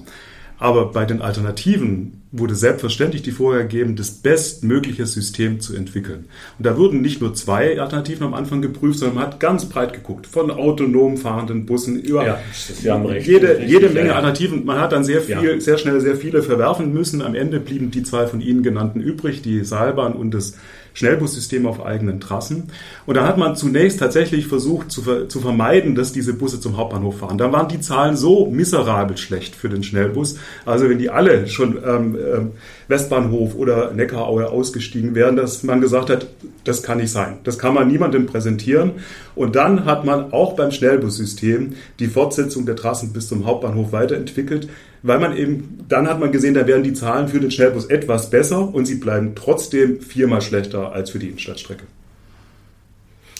[0.59, 6.25] Aber bei den Alternativen wurde selbstverständlich die Vorgabe gegeben, das bestmögliche System zu entwickeln.
[6.57, 9.93] Und da wurden nicht nur zwei Alternativen am Anfang geprüft, sondern man hat ganz breit
[9.93, 10.25] geguckt.
[10.25, 12.39] Von autonom fahrenden Bussen über ja,
[13.19, 14.65] jede, jede Menge Alternativen.
[14.65, 15.59] Man hat dann sehr viel, ja.
[15.59, 17.21] sehr schnell sehr viele verwerfen müssen.
[17.21, 20.55] Am Ende blieben die zwei von Ihnen genannten übrig, die Seilbahn und das
[20.97, 22.71] Schnellbussystem auf eigenen Trassen.
[23.05, 27.19] Und da hat man zunächst tatsächlich versucht zu, zu vermeiden, dass diese Busse zum Hauptbahnhof
[27.19, 27.37] fahren.
[27.37, 30.39] Da waren die Zahlen so miserabel schlecht für den Schnellbus.
[30.65, 32.51] Also wenn die alle schon ähm, ähm,
[32.87, 36.25] Westbahnhof oder Neckaraue ausgestiegen wären, dass man gesagt hat,
[36.63, 37.37] das kann nicht sein.
[37.43, 38.93] Das kann man niemandem präsentieren.
[39.35, 44.67] Und dann hat man auch beim Schnellbussystem die Fortsetzung der Trassen bis zum Hauptbahnhof weiterentwickelt
[45.07, 48.29] weil man eben, dann hat man gesehen, da werden die Zahlen für den Schnellbus etwas
[48.29, 51.85] besser und sie bleiben trotzdem viermal schlechter als für die Innenstadtstrecke.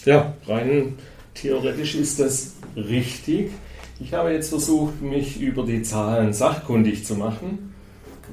[0.05, 0.95] Ja, rein
[1.33, 3.51] theoretisch ist das richtig.
[3.99, 7.73] Ich habe jetzt versucht, mich über die Zahlen sachkundig zu machen.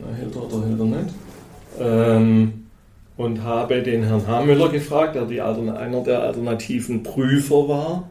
[0.00, 1.14] Na, hält er oder hält er nicht?
[1.80, 2.52] Ähm,
[3.16, 8.08] und habe den Herrn Hamüller gefragt, der die, einer der alternativen Prüfer war.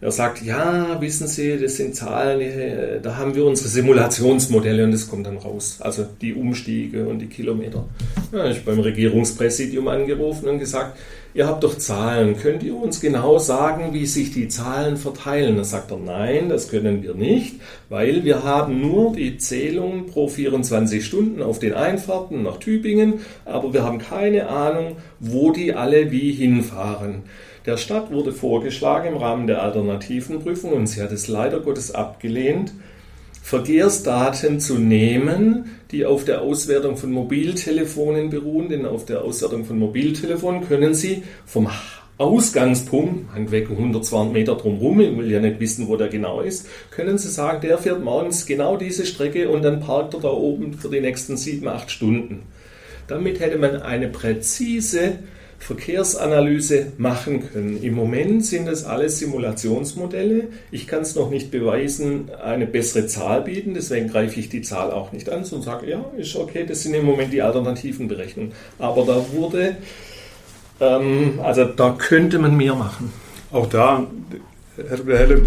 [0.00, 4.92] Er sagt, ja, wissen Sie, das sind Zahlen, äh, da haben wir unsere Simulationsmodelle und
[4.92, 5.78] das kommt dann raus.
[5.80, 7.84] Also die Umstiege und die Kilometer.
[8.30, 10.96] Ja, ich beim Regierungspräsidium angerufen und gesagt,
[11.34, 15.56] ihr habt doch Zahlen, könnt ihr uns genau sagen, wie sich die Zahlen verteilen?
[15.56, 17.56] Da sagt er, nein, das können wir nicht,
[17.88, 23.72] weil wir haben nur die Zählung pro 24 Stunden auf den Einfahrten nach Tübingen, aber
[23.72, 27.24] wir haben keine Ahnung, wo die alle wie hinfahren.
[27.68, 31.94] Der Stadt wurde vorgeschlagen im Rahmen der alternativen Prüfung, und sie hat es leider Gottes
[31.94, 32.72] abgelehnt,
[33.42, 38.70] Verkehrsdaten zu nehmen, die auf der Auswertung von Mobiltelefonen beruhen.
[38.70, 41.68] Denn auf der Auswertung von Mobiltelefonen können Sie vom
[42.16, 46.66] Ausgangspunkt, meinetwegen 100, 200 Meter drumherum, ich will ja nicht wissen, wo der genau ist,
[46.90, 50.72] können Sie sagen, der fährt morgens genau diese Strecke und dann parkt er da oben
[50.72, 52.44] für die nächsten sieben, acht Stunden.
[53.08, 55.18] Damit hätte man eine präzise
[55.58, 57.82] Verkehrsanalyse machen können.
[57.82, 60.48] Im Moment sind es alles Simulationsmodelle.
[60.70, 64.92] Ich kann es noch nicht beweisen, eine bessere Zahl bieten, deswegen greife ich die Zahl
[64.92, 68.52] auch nicht an und sage, ja, ist okay, das sind im Moment die alternativen Berechnungen.
[68.78, 69.76] Aber da wurde,
[70.80, 73.12] ähm, also da könnte man mehr machen.
[73.50, 74.06] Auch da
[74.86, 75.42] Herr Helle,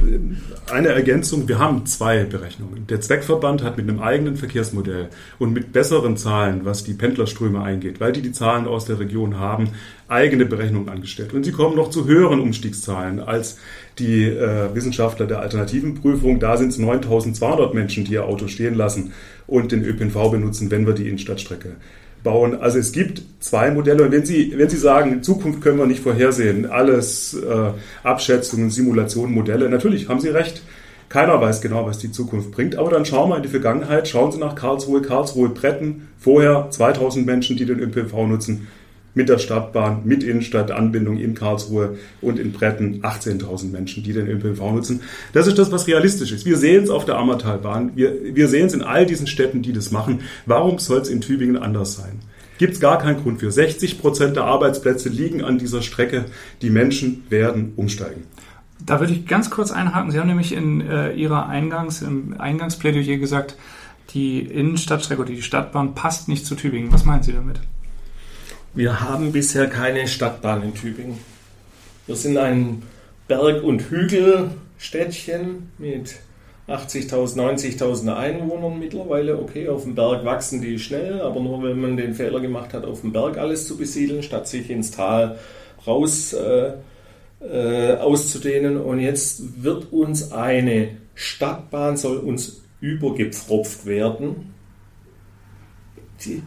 [0.72, 1.48] eine Ergänzung.
[1.48, 2.86] Wir haben zwei Berechnungen.
[2.88, 8.02] Der Zweckverband hat mit einem eigenen Verkehrsmodell und mit besseren Zahlen, was die Pendlerströme eingeht,
[8.02, 9.70] weil die die Zahlen aus der Region haben,
[10.10, 11.34] eigene Berechnungen angestellt.
[11.34, 13.58] Und sie kommen noch zu höheren Umstiegszahlen als
[14.00, 16.42] die äh, Wissenschaftler der alternativen Prüfung.
[16.42, 19.14] Da sind es 9200 Menschen, die ihr Auto stehen lassen
[19.48, 21.78] und den ÖPNV benutzen, wenn wir die Innenstadtstrecke
[22.24, 22.60] bauen.
[22.62, 24.04] Also es gibt zwei Modelle.
[24.04, 27.72] Und wenn Sie, wenn Sie sagen, in Zukunft können wir nicht vorhersehen, alles äh,
[28.04, 30.62] Abschätzungen, Simulationen, Modelle, natürlich haben Sie recht.
[31.10, 34.32] Keiner weiß genau, was die Zukunft bringt, aber dann schauen wir in die Vergangenheit, schauen
[34.32, 38.70] Sie nach Karlsruhe, Karlsruhe Bretten, vorher 2000 Menschen, die den ÖPNV nutzen,
[39.14, 44.60] mit der Stadtbahn, mit Innenstadtanbindung in Karlsruhe und in Bretten 18.000 Menschen, die den ÖPNV
[44.72, 45.02] nutzen.
[45.34, 46.46] Das ist das, was realistisch ist.
[46.46, 49.74] Wir sehen es auf der Ammertalbahn, wir, wir sehen es in all diesen Städten, die
[49.74, 50.22] das machen.
[50.46, 52.20] Warum soll es in Tübingen anders sein?
[52.58, 53.52] Gibt es gar keinen Grund für.
[53.52, 56.26] 60 Prozent der Arbeitsplätze liegen an dieser Strecke.
[56.62, 58.24] Die Menschen werden umsteigen.
[58.86, 60.12] Da würde ich ganz kurz einhaken.
[60.12, 63.58] Sie haben nämlich in äh, Ihrer Eingangs, im Eingangsplädoyer gesagt,
[64.14, 66.92] die Innenstadtstrecke oder die Stadtbahn passt nicht zu Tübingen.
[66.92, 67.60] Was meinen Sie damit?
[68.74, 71.18] Wir haben bisher keine Stadtbahn in Tübingen.
[72.08, 72.84] Wir sind ein
[73.28, 76.16] Berg- und Hügelstädtchen mit
[76.70, 79.38] 80.000, 90.000 Einwohnern mittlerweile.
[79.38, 82.86] Okay, auf dem Berg wachsen die schnell, aber nur wenn man den Fehler gemacht hat,
[82.86, 85.38] auf dem Berg alles zu besiedeln, statt sich ins Tal
[85.86, 86.72] raus äh,
[87.42, 88.78] äh, auszudehnen.
[88.78, 94.54] Und jetzt wird uns eine Stadtbahn, soll uns übergepfropft werden.
[96.24, 96.42] Die,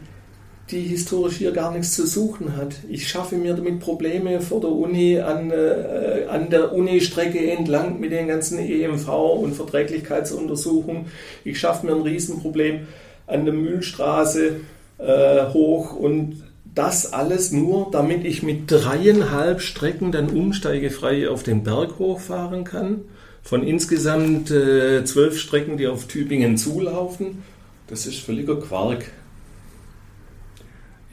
[0.71, 2.77] die historisch hier gar nichts zu suchen hat.
[2.89, 8.13] Ich schaffe mir damit Probleme vor der Uni an, äh, an der Uni-Strecke entlang mit
[8.13, 11.07] den ganzen EMV und Verträglichkeitsuntersuchungen.
[11.45, 12.87] Ich schaffe mir ein Riesenproblem
[13.27, 14.61] an der Mühlstraße
[14.99, 16.43] äh, hoch und
[16.75, 23.03] das alles nur, damit ich mit dreieinhalb Strecken dann umsteigefrei auf den Berg hochfahren kann.
[23.43, 27.43] Von insgesamt äh, zwölf Strecken, die auf Tübingen zulaufen.
[27.87, 29.05] Das ist völliger Quark.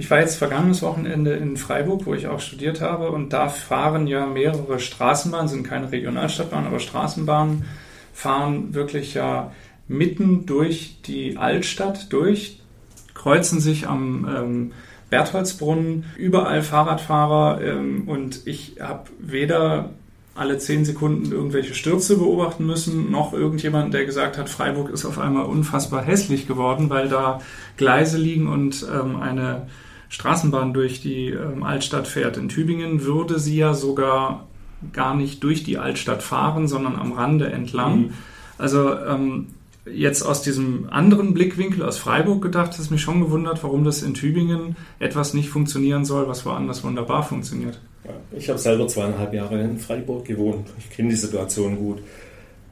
[0.02, 4.08] Ich war jetzt vergangenes Wochenende in Freiburg, wo ich auch studiert habe, und da fahren
[4.08, 7.66] ja mehrere Straßenbahnen, sind keine Regionalstadtbahnen, aber Straßenbahnen
[8.12, 9.52] fahren wirklich ja
[9.88, 12.58] mitten durch die Altstadt durch,
[13.14, 14.72] kreuzen sich am ähm,
[15.12, 19.92] Bertholdsbrunnen, überall Fahrradfahrer ähm, und ich habe weder
[20.34, 25.20] alle zehn Sekunden irgendwelche Stürze beobachten müssen, noch irgendjemand, der gesagt hat, Freiburg ist auf
[25.20, 27.40] einmal unfassbar hässlich geworden, weil da
[27.78, 29.68] Gleise liegen und ähm, eine
[30.12, 32.38] Straßenbahn durch die ähm, Altstadt fährt.
[32.38, 34.45] In Tübingen würde sie ja sogar
[34.93, 38.00] gar nicht durch die Altstadt fahren, sondern am Rande entlang.
[38.00, 38.13] Mhm.
[38.58, 39.47] Also ähm,
[39.91, 44.13] jetzt aus diesem anderen Blickwinkel aus Freiburg gedacht, ist mich schon gewundert, warum das in
[44.13, 47.80] Tübingen etwas nicht funktionieren soll, was woanders wunderbar funktioniert.
[48.36, 50.67] Ich habe selber zweieinhalb Jahre in Freiburg gewohnt.
[50.78, 52.00] Ich kenne die Situation gut.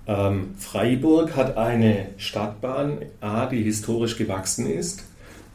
[0.08, 5.06] Ähm, Freiburg hat eine Stadtbahn, A, die historisch gewachsen ist,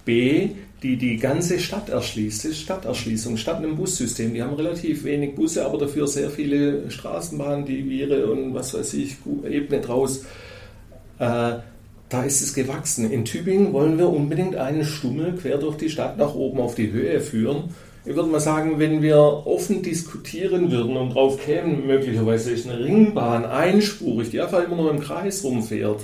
[0.04, 0.50] B,
[0.84, 2.44] die die ganze Stadt erschließt.
[2.44, 4.34] Das ist Stadterschließung, statt einem Bussystem.
[4.34, 8.92] Die haben relativ wenig Busse, aber dafür sehr viele Straßenbahnen, die Viere und was weiß
[8.92, 9.16] ich,
[9.48, 10.24] Ebene draus.
[11.18, 11.54] Äh,
[12.10, 13.10] da ist es gewachsen.
[13.10, 16.92] In Tübingen wollen wir unbedingt einen Stummel quer durch die Stadt nach oben auf die
[16.92, 17.74] Höhe führen.
[18.04, 22.84] Ich würde mal sagen, wenn wir offen diskutieren würden und drauf kämen, möglicherweise ist eine
[22.84, 26.02] Ringbahn einspurig, die einfach immer nur im Kreis rumfährt,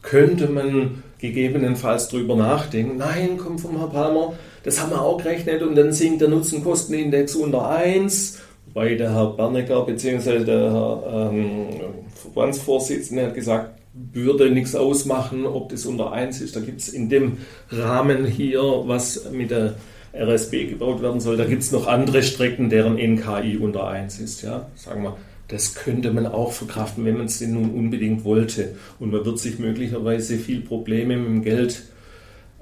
[0.00, 2.96] könnte man gegebenenfalls drüber nachdenken.
[2.96, 7.36] Nein, kommt vom Herr Palmer, das haben wir auch gerechnet und dann sinkt der Nutzen-Kosten-Index
[7.36, 8.40] unter 1.
[8.66, 10.44] Wobei der Herr Bernecker bzw.
[10.44, 11.66] der Herr ähm,
[12.14, 16.54] Verbandsvorsitzende hat gesagt, würde nichts ausmachen, ob das unter 1 ist.
[16.56, 17.38] Da gibt es in dem
[17.70, 19.74] Rahmen hier, was mit der
[20.12, 24.42] RSB gebaut werden soll, da gibt es noch andere Strecken, deren NKI unter 1 ist.
[24.42, 24.68] Ja?
[24.74, 25.16] Sagen wir,
[25.50, 28.76] das könnte man auch verkraften, wenn man es denn nun unbedingt wollte.
[29.00, 31.82] Und man wird sich möglicherweise viel Probleme mit dem Geld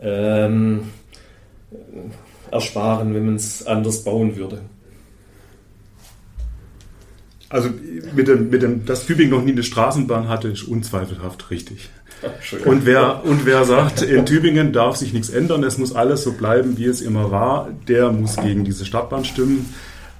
[0.00, 0.84] ähm,
[2.50, 4.62] ersparen, wenn man es anders bauen würde.
[7.50, 7.70] Also
[8.14, 11.90] mit dem, mit dem, dass Tübingen noch nie eine Straßenbahn hatte, ist unzweifelhaft richtig.
[12.64, 16.32] Und wer, und wer sagt, in Tübingen darf sich nichts ändern, es muss alles so
[16.32, 19.72] bleiben, wie es immer war, der muss gegen diese Stadtbahn stimmen.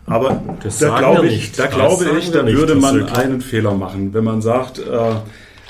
[0.09, 4.25] Aber das da glaube ich, da glaube ich, da würde man einen Fehler machen, wenn
[4.25, 5.15] man sagt, äh,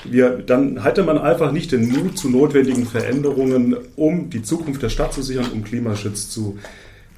[0.05, 4.89] wir, dann hatte man einfach nicht den Mut zu notwendigen Veränderungen, um die Zukunft der
[4.89, 6.57] Stadt zu sichern, um Klimaschutz zu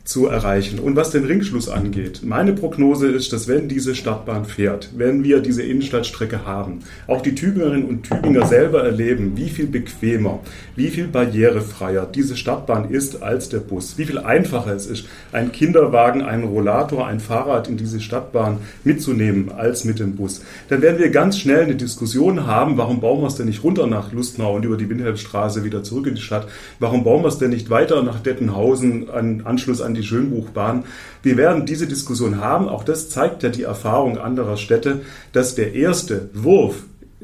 [0.03, 0.79] zu erreichen.
[0.79, 5.39] Und was den Ringschluss angeht, meine Prognose ist, dass wenn diese Stadtbahn fährt, wenn wir
[5.39, 10.39] diese Innenstadtstrecke haben, auch die Tübingerinnen und Tübinger selber erleben, wie viel bequemer,
[10.75, 15.51] wie viel barrierefreier diese Stadtbahn ist als der Bus, wie viel einfacher es ist, einen
[15.51, 20.99] Kinderwagen, einen Rollator, ein Fahrrad in diese Stadtbahn mitzunehmen als mit dem Bus, dann werden
[20.99, 24.55] wir ganz schnell eine Diskussion haben, warum bauen wir es denn nicht runter nach Lustnau
[24.55, 26.47] und über die Wilhelmstraße wieder zurück in die Stadt,
[26.79, 30.83] warum bauen wir es denn nicht weiter nach Dettenhausen an Anschluss an die Schönbuchbahn.
[31.23, 32.67] Wir werden diese Diskussion haben.
[32.67, 35.01] Auch das zeigt ja die Erfahrung anderer Städte,
[35.33, 36.83] dass der erste Wurf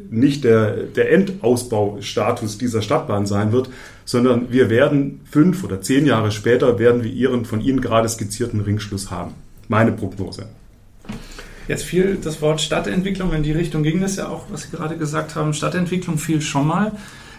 [0.10, 3.70] nicht der, der Endausbaustatus dieser Stadtbahn sein wird,
[4.06, 8.62] sondern wir werden fünf oder zehn Jahre später werden wir ihren von Ihnen gerade skizzierten
[8.62, 9.34] Ringschluss haben.
[9.68, 10.48] Meine Prognose.
[11.68, 14.98] Jetzt fiel das Wort Stadtentwicklung, in die Richtung ging das ja auch, was Sie gerade
[14.98, 15.54] gesagt haben.
[15.54, 16.94] Stadtentwicklung fiel schon mal.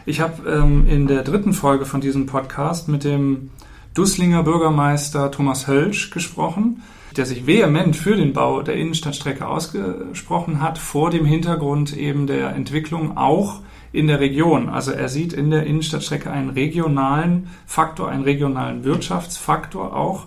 [0.04, 3.50] Ich habe ähm, in der dritten Folge von diesem Podcast mit dem
[3.94, 6.82] Dusslinger Bürgermeister Thomas Hölsch gesprochen,
[7.16, 12.50] der sich vehement für den Bau der Innenstadtstrecke ausgesprochen hat, vor dem Hintergrund eben der
[12.50, 13.60] Entwicklung auch
[13.92, 14.68] in der Region.
[14.68, 20.26] Also er sieht in der Innenstadtstrecke einen regionalen Faktor, einen regionalen Wirtschaftsfaktor auch.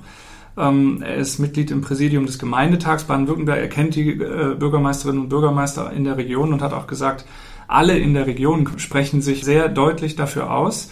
[0.57, 3.59] Ähm, er ist Mitglied im Präsidium des Gemeindetags Baden-Württemberg.
[3.59, 7.25] Er kennt die äh, Bürgermeisterinnen und Bürgermeister in der Region und hat auch gesagt,
[7.67, 10.91] alle in der Region sprechen sich sehr deutlich dafür aus.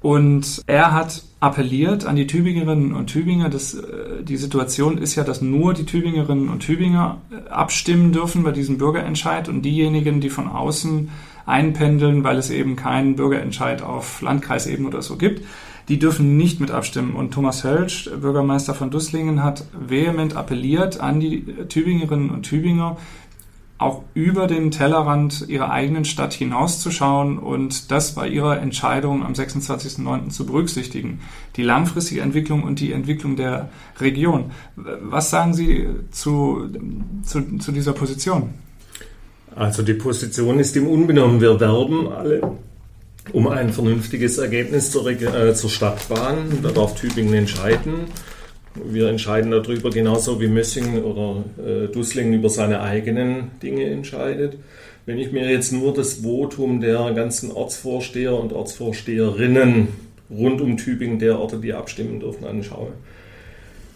[0.00, 3.50] Und er hat appelliert an die Tübingerinnen und Tübinger.
[3.50, 8.42] Das, äh, die Situation ist ja, dass nur die Tübingerinnen und Tübinger äh, abstimmen dürfen
[8.42, 11.10] bei diesem Bürgerentscheid und diejenigen, die von außen
[11.44, 15.44] einpendeln, weil es eben keinen Bürgerentscheid auf Landkreisebene oder so gibt,
[15.88, 17.14] die dürfen nicht mit abstimmen.
[17.14, 22.96] Und Thomas Hölsch, Bürgermeister von Dusslingen, hat vehement appelliert an die Tübingerinnen und Tübinger,
[23.84, 30.30] auch über den Tellerrand ihrer eigenen Stadt hinauszuschauen und das bei ihrer Entscheidung am 26.09.
[30.30, 31.20] zu berücksichtigen.
[31.56, 33.68] Die langfristige Entwicklung und die Entwicklung der
[34.00, 34.52] Region.
[34.74, 36.68] Was sagen Sie zu,
[37.22, 38.54] zu, zu dieser Position?
[39.54, 41.40] Also die Position ist im Unbenommen.
[41.40, 42.56] Wir werben alle
[43.32, 46.60] um ein vernünftiges Ergebnis zur, äh, zur Stadtbahn.
[46.62, 48.06] Da darf Tübingen entscheiden.
[48.74, 54.56] Wir entscheiden darüber genauso wie Mössingen oder äh, Dusslingen über seine eigenen Dinge entscheidet.
[55.06, 59.88] Wenn ich mir jetzt nur das Votum der ganzen Ortsvorsteher und Ortsvorsteherinnen
[60.30, 62.92] rund um Tübingen, der Orte, die abstimmen dürfen, anschaue.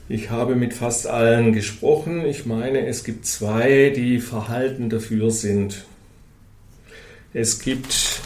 [0.08, 2.24] Ich habe mit fast allen gesprochen.
[2.24, 5.86] Ich meine, es gibt zwei, die verhalten dafür sind.
[7.34, 8.20] Es gibt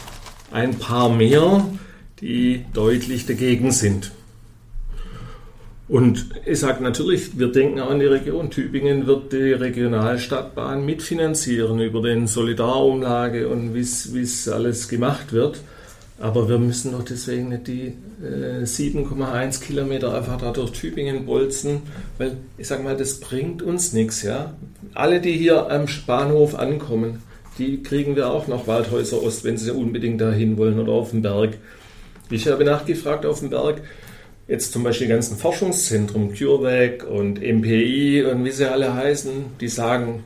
[0.51, 1.67] ein paar mehr,
[2.21, 4.11] die deutlich dagegen sind.
[5.93, 8.49] Und ich sage natürlich, wir denken auch an die Region.
[8.49, 15.61] Tübingen wird die Regionalstadtbahn mitfinanzieren über den Solidarumlage und wie es alles gemacht wird.
[16.19, 21.83] Aber wir müssen doch deswegen nicht die äh, 7,1 Kilometer einfach da durch Tübingen bolzen,
[22.17, 24.23] weil ich sage mal, das bringt uns nichts.
[24.23, 24.55] Ja?
[24.95, 27.21] Alle, die hier am Bahnhof ankommen,
[27.59, 31.21] die kriegen wir auch nach Waldhäuser Ost, wenn sie unbedingt dahin wollen oder auf den
[31.21, 31.59] Berg.
[32.31, 33.83] Ich habe nachgefragt auf dem Berg,
[34.47, 39.67] jetzt zum Beispiel die ganzen Forschungszentren, CureVac und MPI und wie sie alle heißen, die
[39.67, 40.23] sagen,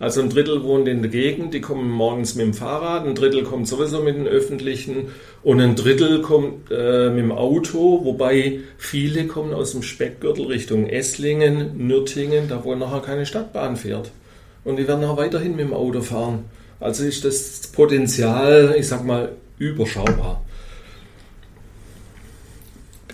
[0.00, 3.42] also ein Drittel wohnt in der Gegend, die kommen morgens mit dem Fahrrad, ein Drittel
[3.42, 5.08] kommt sowieso mit dem Öffentlichen
[5.42, 10.86] und ein Drittel kommt äh, mit dem Auto, wobei viele kommen aus dem Speckgürtel Richtung
[10.86, 14.12] Esslingen, Nürtingen, da wo nachher keine Stadtbahn fährt
[14.62, 16.44] und die werden auch weiterhin mit dem Auto fahren.
[16.78, 20.44] Also ist das Potenzial, ich sag mal, überschaubar.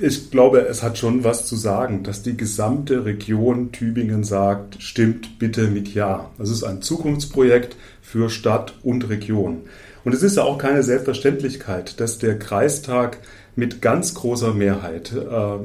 [0.01, 5.39] Ich glaube, es hat schon was zu sagen, dass die gesamte Region Tübingen sagt, stimmt
[5.39, 6.31] bitte mit Ja.
[6.37, 9.63] Das ist ein Zukunftsprojekt für Stadt und Region.
[10.05, 13.19] Und es ist ja auch keine Selbstverständlichkeit, dass der Kreistag
[13.55, 15.59] mit ganz großer Mehrheit äh,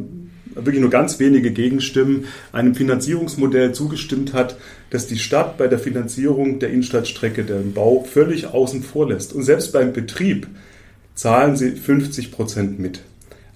[0.55, 4.57] wirklich nur ganz wenige Gegenstimmen einem Finanzierungsmodell zugestimmt hat,
[4.91, 9.33] das die Stadt bei der Finanzierung der Innenstadtstrecke, den Bau, völlig außen vor lässt.
[9.33, 10.47] Und selbst beim Betrieb
[11.15, 13.01] zahlen sie 50 Prozent mit.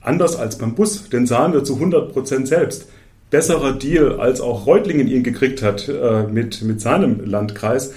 [0.03, 2.87] Anders als beim Bus, den zahlen wir zu 100 Prozent selbst
[3.33, 7.91] besserer Deal, als auch Reutlingen ihn gekriegt hat äh, mit, mit seinem Landkreis.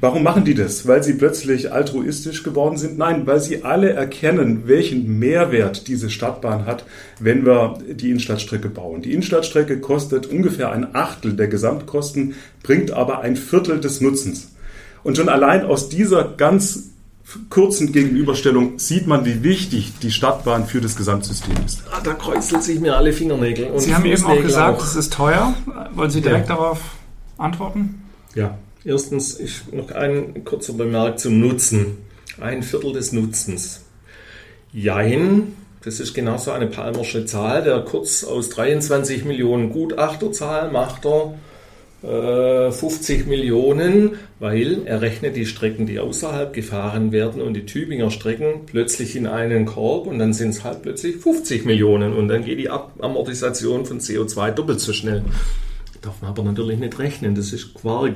[0.00, 0.86] Warum machen die das?
[0.86, 2.96] Weil sie plötzlich altruistisch geworden sind?
[2.96, 6.84] Nein, weil sie alle erkennen, welchen Mehrwert diese Stadtbahn hat,
[7.18, 9.02] wenn wir die Innenstadtstrecke bauen.
[9.02, 14.52] Die Innenstadtstrecke kostet ungefähr ein Achtel der Gesamtkosten, bringt aber ein Viertel des Nutzens.
[15.02, 16.90] Und schon allein aus dieser ganz
[17.50, 21.82] kurzen Gegenüberstellung sieht man, wie wichtig die Stadtbahn für das Gesamtsystem ist.
[21.90, 23.66] Ah, da kreuzeln sich mir alle Fingernägel.
[23.66, 25.54] Und Sie haben eben auch gesagt, es ist teuer.
[25.94, 26.54] Wollen Sie direkt ja.
[26.54, 26.80] darauf
[27.36, 28.02] antworten?
[28.34, 31.98] Ja, erstens ich, noch ein kurzer Bemerk zum Nutzen.
[32.40, 33.82] Ein Viertel des Nutzens.
[34.72, 37.64] Jein, das ist genauso eine palmersche Zahl.
[37.64, 41.34] Der Kurz aus 23 Millionen Gutachterzahl macht er
[42.02, 48.10] 50 äh, Millionen, weil er rechnet die Strecken, die außerhalb gefahren werden und die Tübinger
[48.10, 52.44] Strecken plötzlich in einen Korb und dann sind es halt plötzlich 50 Millionen und dann
[52.44, 55.24] geht die Amortisation von CO2 doppelt so schnell.
[56.02, 58.14] Darf man aber natürlich nicht rechnen, das ist Quark.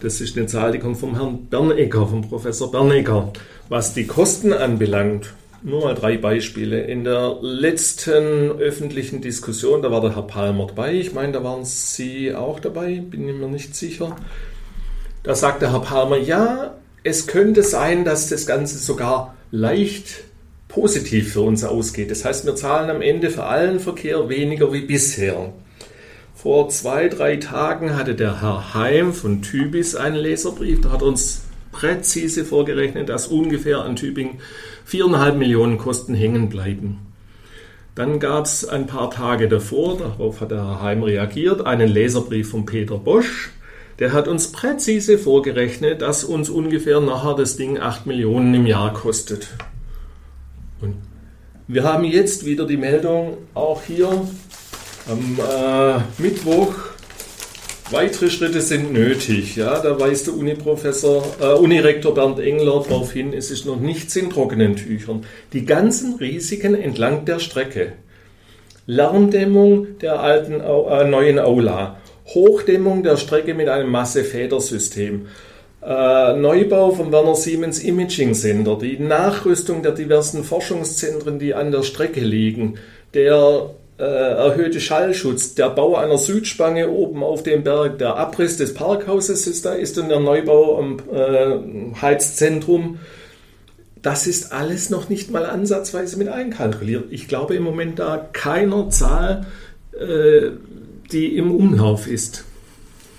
[0.00, 3.32] Das ist eine Zahl, die kommt vom Herrn Bernecker, vom Professor Bernecker.
[3.70, 5.32] Was die Kosten anbelangt,
[5.62, 6.82] nur mal drei Beispiele.
[6.82, 10.94] In der letzten öffentlichen Diskussion, da war der Herr Palmer dabei.
[10.94, 14.16] Ich meine, da waren Sie auch dabei, bin mir nicht sicher.
[15.22, 20.24] Da sagte Herr Palmer, ja, es könnte sein, dass das Ganze sogar leicht
[20.68, 22.10] positiv für uns ausgeht.
[22.10, 25.52] Das heißt, wir zahlen am Ende für allen Verkehr weniger wie bisher.
[26.34, 30.82] Vor zwei, drei Tagen hatte der Herr Heim von Tübis einen Leserbrief.
[30.82, 31.45] Da hat er uns
[31.76, 34.38] präzise vorgerechnet, dass ungefähr an Tübingen
[34.86, 36.98] viereinhalb Millionen Kosten hängen bleiben.
[37.94, 42.50] Dann gab es ein paar Tage davor, darauf hat der Herr Heim reagiert, einen Leserbrief
[42.50, 43.50] von Peter Bosch.
[43.98, 48.92] Der hat uns präzise vorgerechnet, dass uns ungefähr nachher das Ding 8 Millionen im Jahr
[48.94, 49.48] kostet.
[50.80, 50.96] Und
[51.68, 54.08] wir haben jetzt wieder die Meldung, auch hier
[55.08, 56.74] am äh, Mittwoch,
[57.90, 59.56] weitere Schritte sind nötig.
[59.56, 64.16] Ja, da weist der Uniprofessor, äh, Unirektor Bernd Engler darauf hin, es ist noch nichts
[64.16, 65.24] in trockenen Tüchern.
[65.52, 67.92] Die ganzen Risiken entlang der Strecke.
[68.86, 75.26] Lärmdämmung der alten, äh, neuen Aula, Hochdämmung der Strecke mit einem Massefedersystem,
[75.84, 81.82] äh, Neubau vom Werner Siemens Imaging Center, die Nachrüstung der diversen Forschungszentren, die an der
[81.82, 82.78] Strecke liegen,
[83.14, 88.74] der äh, erhöhte Schallschutz, der Bau einer Südspange oben auf dem Berg, der Abriss des
[88.74, 92.98] Parkhauses ist da ist und der Neubau am äh, Heizzentrum.
[94.02, 97.06] Das ist alles noch nicht mal ansatzweise mit einkalkuliert.
[97.10, 99.46] Ich glaube im Moment da keiner Zahl,
[99.98, 100.50] äh,
[101.10, 102.44] die im Umlauf ist.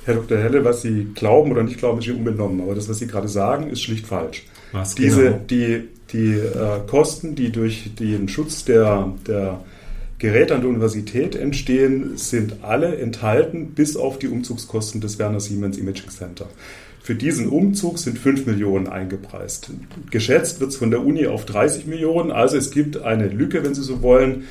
[0.05, 0.37] Herr Dr.
[0.37, 2.61] Helle, was Sie glauben oder nicht glauben, ist Ihnen unbenommen.
[2.61, 4.45] Aber das, was Sie gerade sagen, ist schlicht falsch.
[4.71, 5.41] Was Diese, genau?
[5.49, 9.59] Die, die äh, Kosten, die durch den Schutz der, der
[10.19, 15.77] Geräte an der Universität entstehen, sind alle enthalten, bis auf die Umzugskosten des Werner Siemens
[15.77, 16.47] Imaging Center.
[17.01, 19.69] Für diesen Umzug sind 5 Millionen eingepreist.
[20.09, 22.31] Geschätzt wird es von der Uni auf 30 Millionen.
[22.31, 24.45] Also es gibt eine Lücke, wenn Sie so wollen,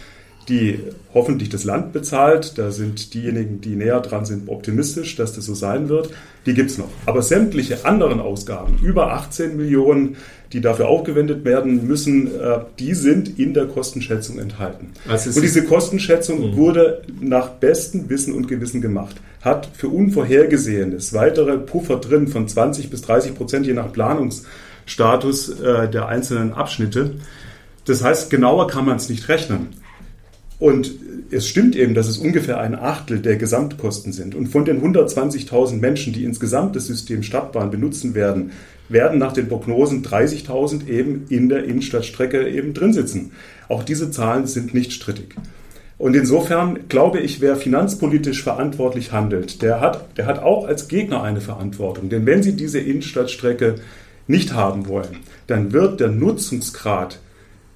[0.49, 0.79] die
[1.13, 2.57] hoffentlich das Land bezahlt.
[2.59, 6.11] Da sind diejenigen, die näher dran sind, optimistisch, dass das so sein wird.
[6.47, 6.89] Die gibt es noch.
[7.07, 10.17] Aber sämtliche anderen Ausgaben, über 18 Millionen,
[10.53, 14.93] die dafür aufgewendet werden müssen, äh, die sind in der Kostenschätzung enthalten.
[15.37, 16.57] Und diese Kostenschätzung mhm.
[16.57, 22.91] wurde nach bestem Wissen und Gewissen gemacht, hat für Unvorhergesehenes weitere Puffer drin von 20
[22.91, 27.15] bis 30 Prozent je nach Planungsstatus äh, der einzelnen Abschnitte.
[27.87, 29.69] Das heißt, genauer kann man es nicht rechnen.
[30.59, 30.95] Und
[31.31, 34.35] es stimmt eben, dass es ungefähr ein Achtel der Gesamtkosten sind.
[34.35, 38.53] Und von den 120.000 Menschen, die insgesamt das System Stadtbahn benutzen werden,
[38.89, 43.33] werden nach den Prognosen 30.000 eben in der Innenstadtstrecke eben drin sitzen.
[43.69, 45.35] Auch diese Zahlen sind nicht strittig.
[45.99, 51.23] Und insofern glaube ich, wer finanzpolitisch verantwortlich handelt, der hat, der hat auch als Gegner
[51.23, 52.11] eine Verantwortung.
[52.11, 53.77] Denn wenn Sie diese Innenstadtstrecke
[54.27, 57.19] nicht haben wollen, dann wird der Nutzungsgrad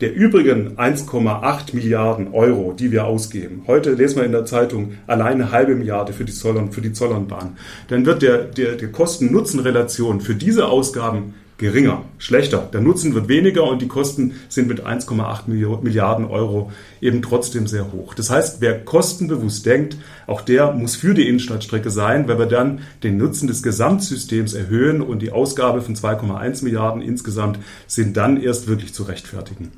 [0.00, 5.30] der übrigen 1,8 Milliarden Euro, die wir ausgeben, heute lesen wir in der Zeitung alleine
[5.30, 7.56] eine halbe Milliarde für die, Zollern, für die Zollernbahn,
[7.88, 12.68] dann wird der, der, der Kosten-Nutzen-Relation für diese Ausgaben geringer, schlechter.
[12.72, 15.48] Der Nutzen wird weniger und die Kosten sind mit 1,8
[15.82, 18.14] Milliarden Euro eben trotzdem sehr hoch.
[18.14, 19.96] Das heißt, wer kostenbewusst denkt,
[20.26, 25.02] auch der muss für die Innenstadtstrecke sein, weil wir dann den Nutzen des Gesamtsystems erhöhen
[25.02, 29.70] und die Ausgabe von 2,1 Milliarden insgesamt sind dann erst wirklich zu rechtfertigen.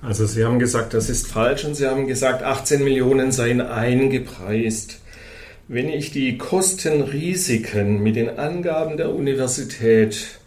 [0.00, 5.00] Also Sie haben gesagt, das ist falsch und Sie haben gesagt, 18 Millionen seien eingepreist.
[5.66, 10.38] Wenn ich die Kostenrisiken mit den Angaben der Universität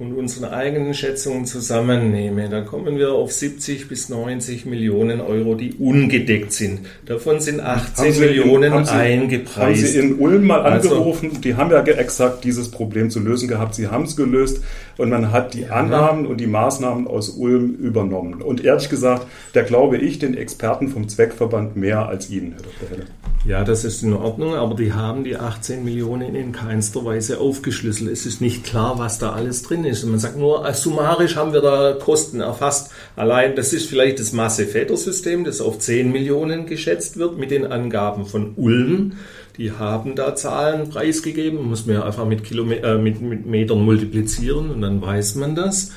[0.00, 5.74] und unsere eigenen Schätzungen zusammennehme, dann kommen wir auf 70 bis 90 Millionen Euro, die
[5.74, 6.80] ungedeckt sind.
[7.04, 9.58] Davon sind 18 Millionen in, Sie, eingepreist.
[9.58, 11.28] Haben Sie in Ulm mal also angerufen?
[11.28, 13.74] Also, die haben ja exakt dieses Problem zu lösen gehabt.
[13.74, 14.62] Sie haben es gelöst
[14.96, 18.40] und man hat die ja, Annahmen und die Maßnahmen aus Ulm übernommen.
[18.40, 23.04] Und ehrlich gesagt, da glaube ich den Experten vom Zweckverband mehr als Ihnen, Herr Dr.
[23.46, 28.10] Ja, das ist in Ordnung, aber die haben die 18 Millionen in keinster Weise aufgeschlüsselt.
[28.10, 29.89] Es ist nicht klar, was da alles drin ist.
[30.04, 32.92] Und man sagt nur, äh, summarisch haben wir da Kosten erfasst.
[33.16, 38.26] Allein, das ist vielleicht das Masse-Väter-System, das auf 10 Millionen geschätzt wird mit den Angaben
[38.26, 39.12] von Ulm.
[39.56, 43.84] Die haben da Zahlen preisgegeben, muss man ja einfach mit, Kilometer, äh, mit, mit Metern
[43.84, 45.92] multiplizieren und dann weiß man das.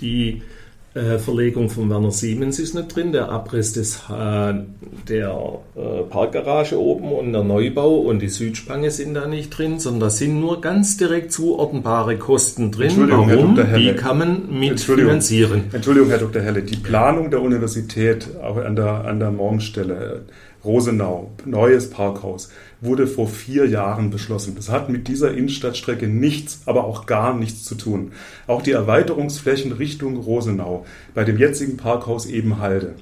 [0.00, 0.42] Die
[0.94, 4.54] äh, Verlegung von Werner Siemens ist nicht drin, der Abriss des, äh,
[5.08, 10.00] der äh, Parkgarage oben und der Neubau und die Südspange sind da nicht drin, sondern
[10.00, 12.90] da sind nur ganz direkt zuordnenbare Kosten drin.
[12.90, 13.56] Entschuldigung, Warum?
[13.56, 13.78] Herr Dr.
[13.78, 15.64] Die kann man mitfinanzieren.
[15.72, 16.42] Entschuldigung, Herr Dr.
[16.42, 20.22] Helle, die Planung der Universität auch an der, an der Morgenstelle,
[20.64, 22.50] Rosenau, neues Parkhaus,
[22.84, 24.54] wurde vor vier Jahren beschlossen.
[24.56, 28.12] Das hat mit dieser Innenstadtstrecke nichts, aber auch gar nichts zu tun.
[28.46, 32.94] Auch die Erweiterungsflächen Richtung Rosenau bei dem jetzigen Parkhaus Ebenhalde,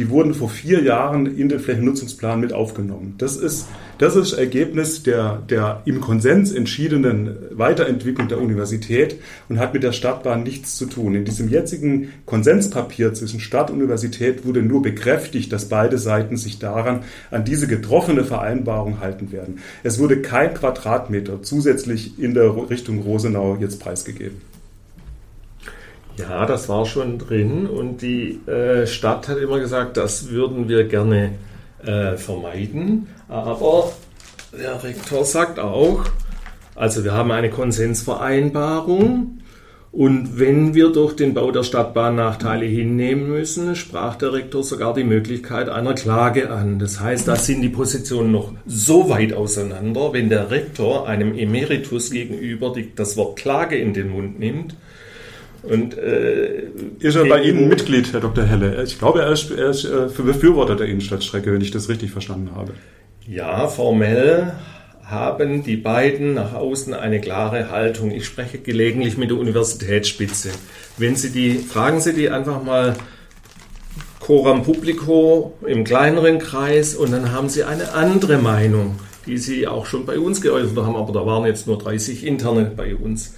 [0.00, 3.16] die wurden vor vier Jahren in den Flächennutzungsplan mit aufgenommen.
[3.18, 3.66] Das ist
[3.98, 9.16] das ist Ergebnis der, der im Konsens entschiedenen Weiterentwicklung der Universität
[9.50, 11.14] und hat mit der Stadtbahn nichts zu tun.
[11.14, 16.58] In diesem jetzigen Konsenspapier zwischen Stadt und Universität wurde nur bekräftigt, dass beide Seiten sich
[16.58, 19.58] daran an diese getroffene Vereinbarung halten werden.
[19.82, 24.40] Es wurde kein Quadratmeter zusätzlich in der Richtung Rosenau jetzt preisgegeben.
[26.20, 30.84] Ja, das war schon drin und die äh, Stadt hat immer gesagt, das würden wir
[30.84, 31.32] gerne
[31.84, 33.08] äh, vermeiden.
[33.28, 33.92] Aber
[34.52, 36.04] der Rektor sagt auch,
[36.74, 39.40] also wir haben eine Konsensvereinbarung
[39.92, 44.94] und wenn wir durch den Bau der Stadtbahn Nachteile hinnehmen müssen, sprach der Rektor sogar
[44.94, 46.78] die Möglichkeit einer Klage an.
[46.78, 52.10] Das heißt, da sind die Positionen noch so weit auseinander, wenn der Rektor einem Emeritus
[52.12, 54.76] gegenüber die, das Wort Klage in den Mund nimmt.
[55.62, 56.64] Und, äh,
[57.00, 58.44] ist er bei Ihnen Mitglied, Herr Dr.
[58.44, 58.82] Helle?
[58.82, 62.50] Ich glaube, er ist, er ist äh, Befürworter der Innenstadtstrecke, wenn ich das richtig verstanden
[62.54, 62.72] habe.
[63.26, 64.52] Ja, formell
[65.10, 68.10] haben die beiden nach außen eine klare Haltung.
[68.10, 70.50] Ich spreche gelegentlich mit der Universitätsspitze.
[70.96, 72.94] Wenn Sie die, fragen Sie die einfach mal
[74.20, 79.86] coram publico im kleineren Kreis und dann haben Sie eine andere Meinung, die Sie auch
[79.86, 83.34] schon bei uns geäußert haben, aber da waren jetzt nur 30 interne bei uns.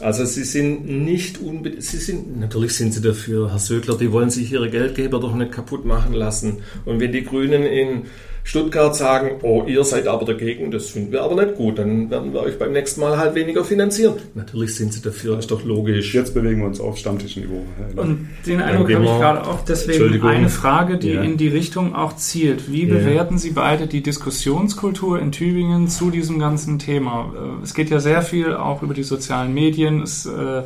[0.00, 4.30] Also sie sind nicht unbedingt, sie sind, natürlich sind sie dafür, Herr Sögler, die wollen
[4.30, 6.62] sich ihre Geldgeber doch nicht kaputt machen lassen.
[6.86, 8.02] Und wenn die Grünen in
[8.42, 12.32] Stuttgart sagen, oh, ihr seid aber dagegen, das finden wir aber nicht gut, dann werden
[12.32, 14.14] wir euch beim nächsten Mal halt weniger finanzieren.
[14.34, 16.14] Natürlich sind sie dafür, ist doch logisch.
[16.14, 17.64] Jetzt bewegen wir uns auf Stammtischniveau.
[17.96, 21.22] Und den Eindruck habe ich gerade auch, deswegen eine Frage, die ja.
[21.22, 22.72] in die Richtung auch zielt.
[22.72, 22.94] Wie ja.
[22.94, 27.32] bewerten Sie beide die Diskussionskultur in Tübingen zu diesem ganzen Thema?
[27.34, 30.02] Äh, es geht ja sehr viel auch über die sozialen Medien.
[30.02, 30.62] Es äh,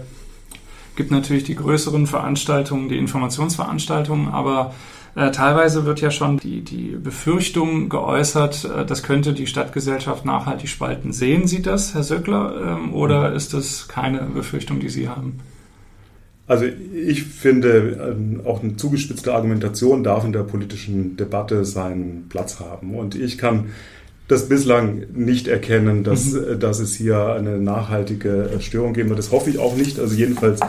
[0.96, 4.74] gibt natürlich die größeren Veranstaltungen, die Informationsveranstaltungen, aber
[5.16, 10.68] äh, teilweise wird ja schon die, die Befürchtung geäußert, äh, das könnte die Stadtgesellschaft nachhaltig
[10.68, 11.12] spalten.
[11.12, 13.36] Sehen Sie das, Herr Söckler, ähm, oder mhm.
[13.36, 15.38] ist das keine Befürchtung, die Sie haben?
[16.46, 22.60] Also ich finde, ähm, auch eine zugespitzte Argumentation darf in der politischen Debatte seinen Platz
[22.60, 22.94] haben.
[22.94, 23.70] Und ich kann
[24.28, 26.54] das bislang nicht erkennen, dass, mhm.
[26.54, 29.20] Äh, dass es hier eine nachhaltige Störung geben wird.
[29.20, 29.98] Das hoffe ich auch nicht.
[30.00, 30.60] Also jedenfalls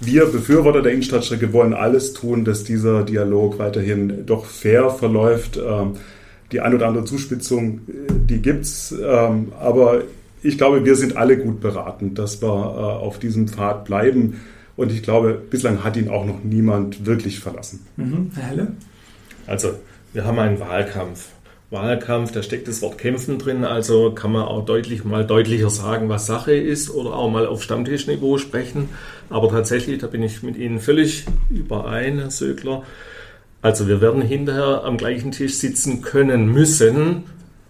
[0.00, 5.56] wir Befürworter der Innenstadtstrecke wollen alles tun, dass dieser Dialog weiterhin doch fair verläuft.
[5.56, 5.94] Ähm,
[6.52, 10.02] die ein oder andere Zuspitzung, äh, die gibt's, ähm, aber
[10.42, 14.40] ich glaube, wir sind alle gut beraten, dass wir äh, auf diesem Pfad bleiben.
[14.76, 17.86] Und ich glaube, bislang hat ihn auch noch niemand wirklich verlassen.
[17.96, 18.30] Mhm.
[18.34, 18.72] Herr Helle?
[19.46, 19.70] Also,
[20.12, 21.30] wir haben einen Wahlkampf.
[21.70, 26.08] Wahlkampf, da steckt das Wort kämpfen drin, also kann man auch deutlich mal deutlicher sagen,
[26.08, 28.88] was Sache ist oder auch mal auf Stammtischniveau sprechen.
[29.30, 32.84] Aber tatsächlich, da bin ich mit Ihnen völlig überein, Herr Sögler.
[33.62, 37.24] Also wir werden hinterher am gleichen Tisch sitzen können müssen,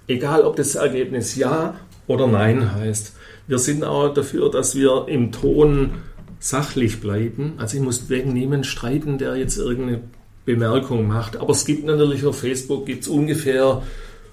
[0.09, 1.76] egal ob das Ergebnis Ja
[2.07, 3.14] oder Nein heißt.
[3.47, 5.92] Wir sind auch dafür, dass wir im Ton
[6.38, 7.55] sachlich bleiben.
[7.57, 10.03] Also ich muss wegen niemanden streiten, der jetzt irgendeine
[10.47, 11.36] Bemerkung macht.
[11.36, 13.82] Aber es gibt natürlich auf Facebook gibt's ungefähr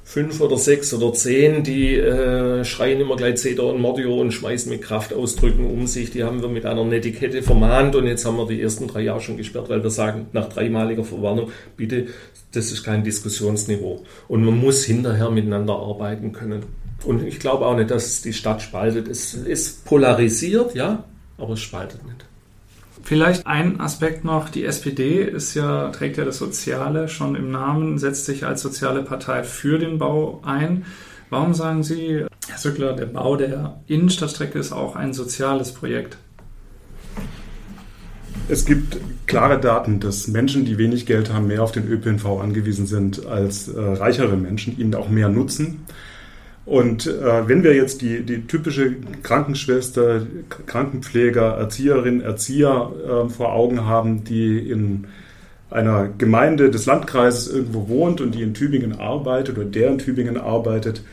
[0.05, 4.72] fünf oder sechs oder zehn, die äh, schreien immer gleich Cedar und Mordio und schmeißen
[4.72, 6.11] mit Kraftausdrücken um sich.
[6.11, 9.22] Die haben wir mit einer Netiquette vermahnt und jetzt haben wir die ersten drei Jahre
[9.22, 12.07] schon gesperrt, weil wir sagen, nach dreimaliger Verwarnung, bitte,
[12.51, 14.03] das ist kein Diskussionsniveau.
[14.28, 16.64] Und man muss hinterher miteinander arbeiten können.
[17.05, 19.07] Und ich glaube auch nicht, dass die Stadt spaltet.
[19.07, 21.05] Es ist polarisiert, ja,
[21.38, 22.26] aber es spaltet nicht.
[23.04, 27.97] Vielleicht ein Aspekt noch, die SPD ist ja, trägt ja das Soziale schon im Namen,
[27.97, 30.86] setzt sich als soziale Partei für den Bau ein.
[31.30, 36.18] Warum sagen Sie, Herr Söckler, der Bau der Innenstadtstrecke ist auch ein soziales Projekt?
[38.47, 42.86] Es gibt klare Daten, dass Menschen, die wenig Geld haben, mehr auf den ÖPNV angewiesen
[42.86, 45.86] sind als äh, reichere Menschen, ihn auch mehr nutzen.
[46.66, 50.26] Und äh, wenn wir jetzt die, die typische Krankenschwester,
[50.66, 55.05] Krankenpfleger, Erzieherin, Erzieher äh, vor Augen haben, die in
[55.70, 60.38] einer Gemeinde des Landkreises irgendwo wohnt und die in Tübingen arbeitet oder der in Tübingen
[60.38, 61.03] arbeitet,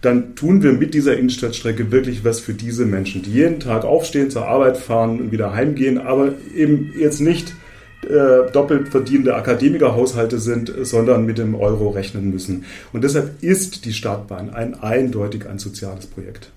[0.00, 4.30] dann tun wir mit dieser Innenstadtstrecke wirklich was für diese Menschen, die jeden Tag aufstehen,
[4.30, 7.54] zur Arbeit fahren und wieder heimgehen, aber eben jetzt nicht
[8.10, 12.64] äh, doppelt verdienende Akademikerhaushalte sind, sondern mit dem Euro rechnen müssen.
[12.92, 16.50] Und deshalb ist die Stadtbahn ein eindeutig ein soziales Projekt.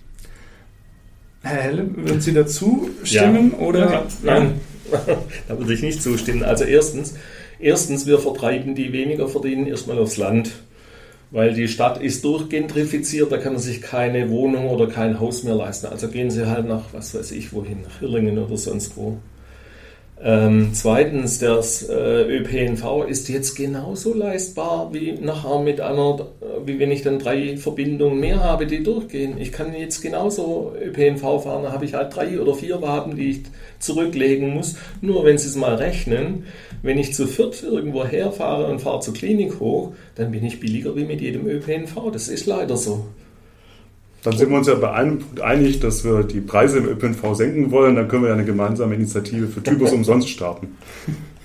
[1.44, 3.54] Herr Helle, würden Sie dazu stimmen?
[3.54, 3.66] Ja.
[3.66, 3.92] Oder?
[3.92, 4.54] Ja, nein,
[5.48, 6.44] da würde ich nicht zustimmen.
[6.44, 7.16] Also erstens,
[7.60, 10.52] erstens, wir vertreiben die weniger verdienen erstmal aufs Land.
[11.30, 15.56] Weil die Stadt ist durchgentrifiziert, da kann man sich keine Wohnung oder kein Haus mehr
[15.56, 15.88] leisten.
[15.88, 19.18] Also gehen Sie halt nach, was weiß ich, wohin, nach Hillingen oder sonst wo.
[20.20, 26.28] Ähm, zweitens, das äh, ÖPNV ist jetzt genauso leistbar wie nachher mit einer,
[26.66, 29.38] wie wenn ich dann drei Verbindungen mehr habe, die durchgehen.
[29.38, 33.30] Ich kann jetzt genauso ÖPNV fahren, da habe ich halt drei oder vier Waben, die
[33.30, 33.42] ich
[33.80, 34.76] zurücklegen muss.
[35.02, 36.46] Nur wenn Sie es mal rechnen,
[36.82, 40.96] wenn ich zu viert irgendwo herfahre und fahre zur Klinik hoch, dann bin ich billiger
[40.96, 42.12] wie mit jedem ÖPNV.
[42.12, 43.06] Das ist leider so.
[44.28, 47.34] Dann sind wir uns ja bei einem Punkt einig, dass wir die Preise im ÖPNV
[47.34, 47.96] senken wollen.
[47.96, 50.76] Dann können wir ja eine gemeinsame Initiative für Typus umsonst starten.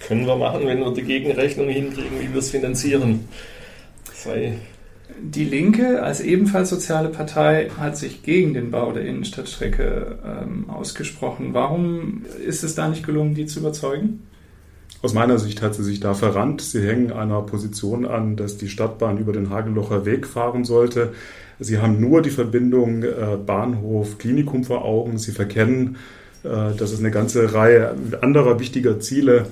[0.09, 3.29] Können wir machen, wenn wir die Gegenrechnung hinkriegen, wie wir es finanzieren.
[4.13, 4.55] Sei
[5.21, 11.51] die Linke als ebenfalls soziale Partei hat sich gegen den Bau der Innenstadtstrecke ähm, ausgesprochen.
[11.53, 14.27] Warum ist es da nicht gelungen, die zu überzeugen?
[15.03, 16.63] Aus meiner Sicht hat sie sich da verrannt.
[16.63, 21.13] Sie hängen einer Position an, dass die Stadtbahn über den Hagelocher Weg fahren sollte.
[21.63, 25.19] Sie haben nur die Verbindung äh, Bahnhof-Klinikum vor Augen.
[25.19, 25.97] Sie verkennen,
[26.45, 29.47] äh, dass es eine ganze Reihe anderer wichtiger Ziele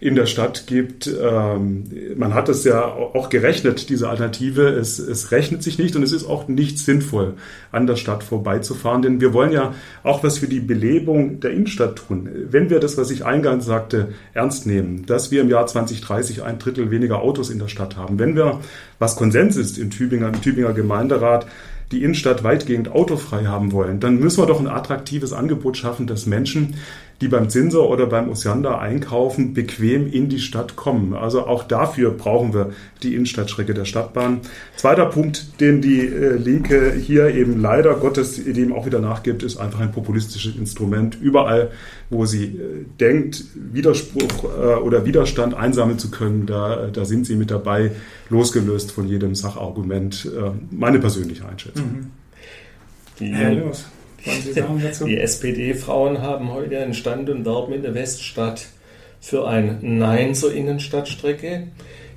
[0.00, 1.06] in der Stadt gibt.
[1.06, 1.84] Ähm,
[2.16, 4.68] man hat es ja auch gerechnet, diese Alternative.
[4.68, 7.34] Es, es rechnet sich nicht und es ist auch nicht sinnvoll,
[7.72, 11.96] an der Stadt vorbeizufahren, denn wir wollen ja auch was für die Belebung der Innenstadt
[11.96, 12.28] tun.
[12.50, 16.58] Wenn wir das, was ich eingangs sagte, ernst nehmen, dass wir im Jahr 2030 ein
[16.58, 18.60] Drittel weniger Autos in der Stadt haben, wenn wir,
[18.98, 21.46] was Konsens ist in Tübinger, im Tübinger Gemeinderat,
[21.92, 26.26] die Innenstadt weitgehend autofrei haben wollen, dann müssen wir doch ein attraktives Angebot schaffen, dass
[26.26, 26.74] Menschen,
[27.20, 31.14] die beim Zinser oder beim Osiander einkaufen, bequem in die Stadt kommen.
[31.14, 34.40] Also auch dafür brauchen wir die Innenstadtstrecke der Stadtbahn.
[34.76, 39.56] Zweiter Punkt, den die äh, Linke hier eben leider Gottes dem auch wieder nachgibt, ist
[39.56, 41.16] einfach ein populistisches Instrument.
[41.20, 41.70] Überall,
[42.10, 47.36] wo sie äh, denkt, Widerspruch äh, oder Widerstand einsammeln zu können, da, da sind sie
[47.36, 47.92] mit dabei,
[48.28, 50.28] losgelöst von jedem Sachargument.
[50.70, 51.84] Meine persönliche Einschätzung.
[51.86, 52.06] Mhm.
[53.20, 53.72] Die, Herr
[54.24, 58.66] Die SPD-Frauen haben heute einen Stand und werben in der Weststadt
[59.20, 61.68] für ein Nein zur Innenstadtstrecke.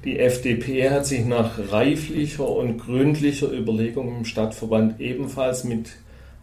[0.06, 5.90] Die FDP hat sich nach reiflicher und gründlicher Überlegung im Stadtverband ebenfalls mit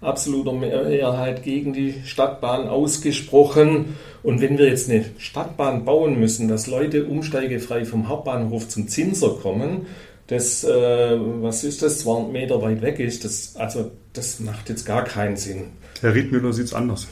[0.00, 3.96] absoluter Mehrheit gegen die Stadtbahn ausgesprochen.
[4.22, 9.38] Und wenn wir jetzt eine Stadtbahn bauen müssen, dass Leute umsteigefrei vom Hauptbahnhof zum Zinser
[9.40, 9.86] kommen,
[10.26, 14.84] das, äh, was ist das, 200 Meter weit weg ist, das, also das macht jetzt
[14.84, 15.64] gar keinen Sinn.
[16.00, 17.08] Herr Riedmüller sieht es anders.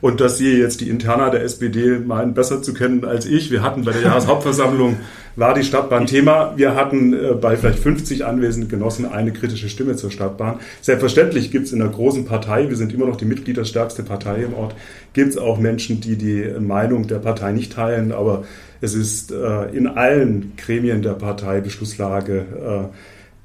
[0.00, 3.50] Und dass Sie jetzt die Interna der SPD meinen, besser zu kennen als ich.
[3.50, 4.96] Wir hatten bei der Jahreshauptversammlung,
[5.36, 6.54] war die Stadtbahn Thema.
[6.56, 10.60] Wir hatten äh, bei vielleicht 50 anwesenden Genossen eine kritische Stimme zur Stadtbahn.
[10.80, 14.54] Selbstverständlich gibt es in der großen Partei, wir sind immer noch die mitgliederstärkste Partei im
[14.54, 14.74] Ort,
[15.12, 18.12] gibt es auch Menschen, die die Meinung der Partei nicht teilen.
[18.12, 18.44] Aber
[18.84, 22.96] es ist äh, in allen Gremien der Partei Beschlusslage, äh,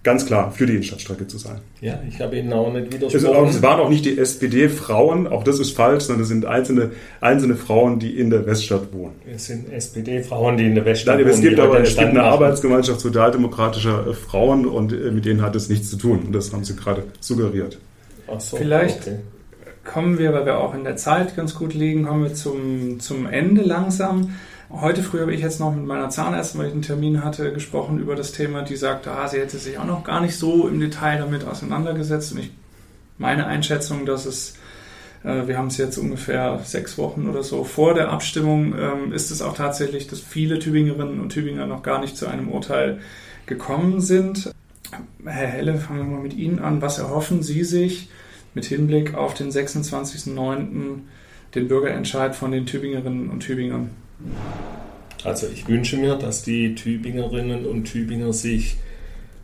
[0.04, 1.60] ganz klar für die Innenstadtstrecke zu sein.
[1.82, 3.50] Ja, ich habe Ihnen auch nicht widersprochen.
[3.50, 6.92] Es, es waren auch nicht die SPD-Frauen, auch das ist falsch, sondern es sind einzelne,
[7.20, 9.16] einzelne Frauen, die in der Weststadt wohnen.
[9.34, 11.34] Es sind SPD-Frauen, die in der Weststadt Nein, wohnen.
[11.36, 15.56] Es gibt aber es gibt eine Arbeitsgemeinschaft sozialdemokratischer äh, Frauen und äh, mit denen hat
[15.56, 16.20] es nichts zu tun.
[16.28, 17.78] Und das haben Sie gerade suggeriert.
[18.28, 19.18] Ach so, Vielleicht okay.
[19.84, 23.26] kommen wir, weil wir auch in der Zeit ganz gut liegen, kommen wir zum, zum
[23.26, 24.34] Ende langsam.
[24.72, 28.00] Heute früh habe ich jetzt noch mit meiner Zahnärztin, weil ich einen Termin hatte, gesprochen
[28.00, 28.62] über das Thema.
[28.62, 32.34] Die sagte, ah, sie hätte sich auch noch gar nicht so im Detail damit auseinandergesetzt.
[32.34, 32.52] Und ich
[33.18, 34.54] meine Einschätzung, dass es,
[35.24, 39.32] äh, wir haben es jetzt ungefähr sechs Wochen oder so vor der Abstimmung, ähm, ist
[39.32, 43.00] es auch tatsächlich, dass viele Tübingerinnen und Tübinger noch gar nicht zu einem Urteil
[43.48, 44.52] gekommen sind.
[45.26, 46.84] Herr Helle, fangen wir mal mit Ihnen an.
[46.84, 48.10] Was erhoffen Sie sich
[48.54, 51.00] mit Hinblick auf den 26.09.,
[51.56, 53.90] den Bürgerentscheid von den Tübingerinnen und Tübingern?
[55.24, 58.78] Also ich wünsche mir, dass die Tübingerinnen und Tübinger sich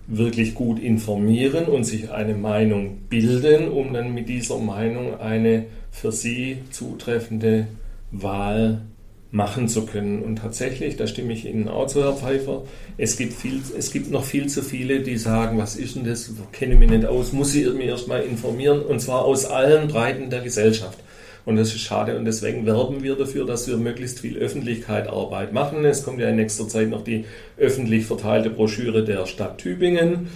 [0.08, 6.12] wirklich gut informieren und sich eine Meinung bilden, um dann mit dieser Meinung eine für
[6.12, 7.68] sie zutreffende
[8.12, 8.82] Wahl
[9.32, 10.22] machen zu können.
[10.22, 12.64] Und tatsächlich, da stimme ich Ihnen auch zu, Herr Pfeiffer,
[12.98, 16.32] es gibt, viel, es gibt noch viel zu viele, die sagen, was ist denn das,
[16.54, 20.42] kenne mich nicht aus, muss ich mir erstmal informieren, und zwar aus allen Breiten der
[20.42, 21.00] Gesellschaft.
[21.46, 25.86] Und das ist schade und deswegen werben wir dafür, dass wir möglichst viel Öffentlichkeitsarbeit machen.
[25.86, 27.26] Es kommt ja in nächster Zeit noch die
[27.58, 30.28] öffentlich verteilte Broschüre der Stadt Tübingen.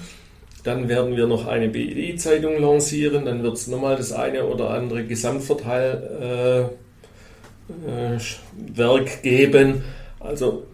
[0.64, 3.26] Dann werden wir noch eine BI-Zeitung lancieren.
[3.26, 6.72] Dann wird es nochmal das eine oder andere Gesamtverteilwerk
[8.78, 9.84] äh, äh, geben.
[10.20, 10.68] Also,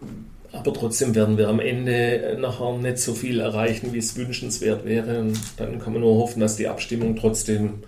[0.52, 5.20] aber trotzdem werden wir am Ende nachher nicht so viel erreichen, wie es wünschenswert wäre.
[5.20, 7.84] Und dann kann man nur hoffen, dass die Abstimmung trotzdem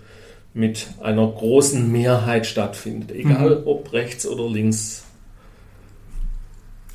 [0.53, 3.67] mit einer großen Mehrheit stattfindet, egal mhm.
[3.67, 5.03] ob rechts oder links.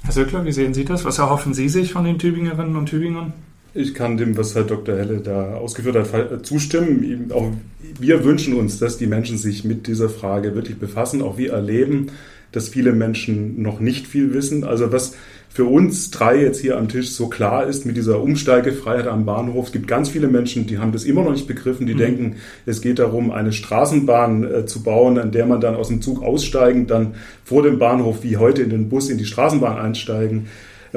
[0.03, 1.05] Herr Söckler, wie sehen Sie das?
[1.05, 3.33] Was erhoffen Sie sich von den Tübingerinnen und Tübingern?
[3.73, 4.97] Ich kann dem, was Herr Dr.
[4.97, 7.33] Helle da ausgeführt hat, zustimmen.
[7.33, 7.51] Auch
[7.99, 11.23] wir wünschen uns, dass die Menschen sich mit dieser Frage wirklich befassen.
[11.23, 12.09] Auch wir erleben,
[12.53, 14.63] dass viele Menschen noch nicht viel wissen.
[14.63, 15.17] Also was
[15.55, 19.67] für uns drei jetzt hier am Tisch so klar ist mit dieser Umsteigefreiheit am Bahnhof.
[19.67, 21.99] Es gibt ganz viele Menschen, die haben das immer noch nicht begriffen, die mhm.
[21.99, 22.37] denken,
[22.67, 26.25] es geht darum, eine Straßenbahn äh, zu bauen, an der man dann aus dem Zug
[26.25, 30.49] aussteigen, dann vor dem Bahnhof wie heute in den Bus in die Straßenbahn einsteigen.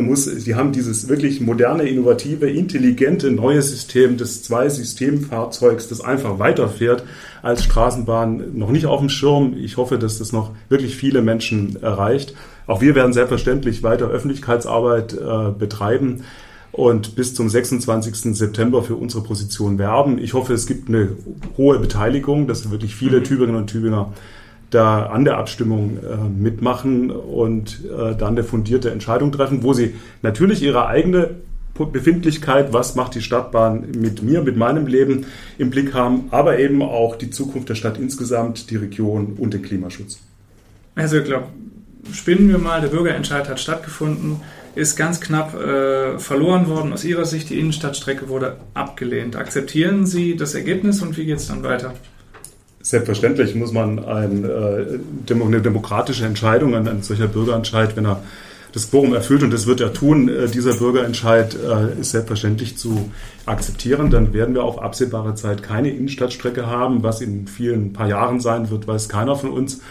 [0.06, 7.04] Muss, die haben dieses wirklich moderne, innovative, intelligente neue System des Zwei-System-Fahrzeugs, das einfach weiterfährt
[7.42, 9.56] als Straßenbahn, noch nicht auf dem Schirm.
[9.58, 12.36] Ich hoffe, dass das noch wirklich viele Menschen erreicht.
[12.68, 16.24] Auch wir werden selbstverständlich weiter Öffentlichkeitsarbeit äh, betreiben
[16.72, 18.38] und bis zum 26.
[18.38, 20.20] September für unsere Position werben.
[20.20, 21.10] Ich hoffe, es gibt eine
[21.58, 23.24] hohe Beteiligung, dass wirklich viele mhm.
[23.24, 24.14] Thüringerinnen und Thüringer
[24.70, 29.96] da an der Abstimmung äh, mitmachen und äh, dann eine fundierte Entscheidung treffen, wo sie
[30.22, 31.36] natürlich ihre eigene
[31.86, 36.82] Befindlichkeit, was macht die Stadtbahn mit mir, mit meinem Leben im Blick haben, aber eben
[36.82, 40.20] auch die Zukunft der Stadt insgesamt, die Region und den Klimaschutz.
[40.96, 41.48] Also ich glaube,
[42.12, 44.38] spinnen wir mal, der Bürgerentscheid hat stattgefunden,
[44.74, 46.94] ist ganz knapp äh, verloren worden.
[46.94, 49.36] Aus Ihrer Sicht, die Innenstadtstrecke wurde abgelehnt.
[49.36, 51.94] Akzeptieren Sie das Ergebnis und wie geht es dann weiter?
[52.88, 58.24] Selbstverständlich muss man ein, äh, eine demokratische Entscheidung, ein, ein solcher Bürgerentscheid, wenn er
[58.72, 63.12] das Quorum erfüllt, und das wird er tun, äh, dieser Bürgerentscheid äh, ist selbstverständlich zu
[63.46, 68.40] akzeptieren, dann werden wir auf absehbare Zeit keine Innenstadtstrecke haben, was in vielen paar Jahren
[68.40, 69.82] sein wird, weiß keiner von uns.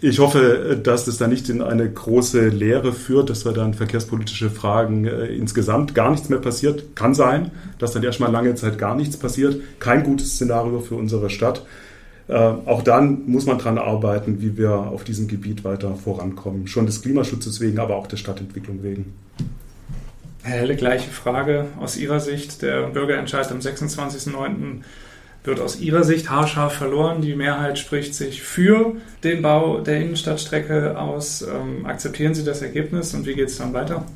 [0.00, 4.48] Ich hoffe, dass das dann nicht in eine große Lehre führt, dass wir dann verkehrspolitische
[4.48, 6.96] Fragen äh, insgesamt gar nichts mehr passiert.
[6.96, 9.60] Kann sein, dass dann erstmal lange Zeit gar nichts passiert.
[9.80, 11.66] Kein gutes Szenario für unsere Stadt.
[12.32, 16.66] Äh, auch dann muss man daran arbeiten, wie wir auf diesem Gebiet weiter vorankommen.
[16.66, 19.12] Schon des Klimaschutzes wegen, aber auch der Stadtentwicklung wegen.
[20.42, 22.62] Herr Helle, gleiche Frage aus Ihrer Sicht.
[22.62, 24.80] Der Bürgerentscheid am 26.09.
[25.44, 27.20] wird aus Ihrer Sicht haarscharf verloren.
[27.20, 31.42] Die Mehrheit spricht sich für den Bau der Innenstadtstrecke aus.
[31.42, 34.06] Ähm, akzeptieren Sie das Ergebnis und wie geht es dann weiter?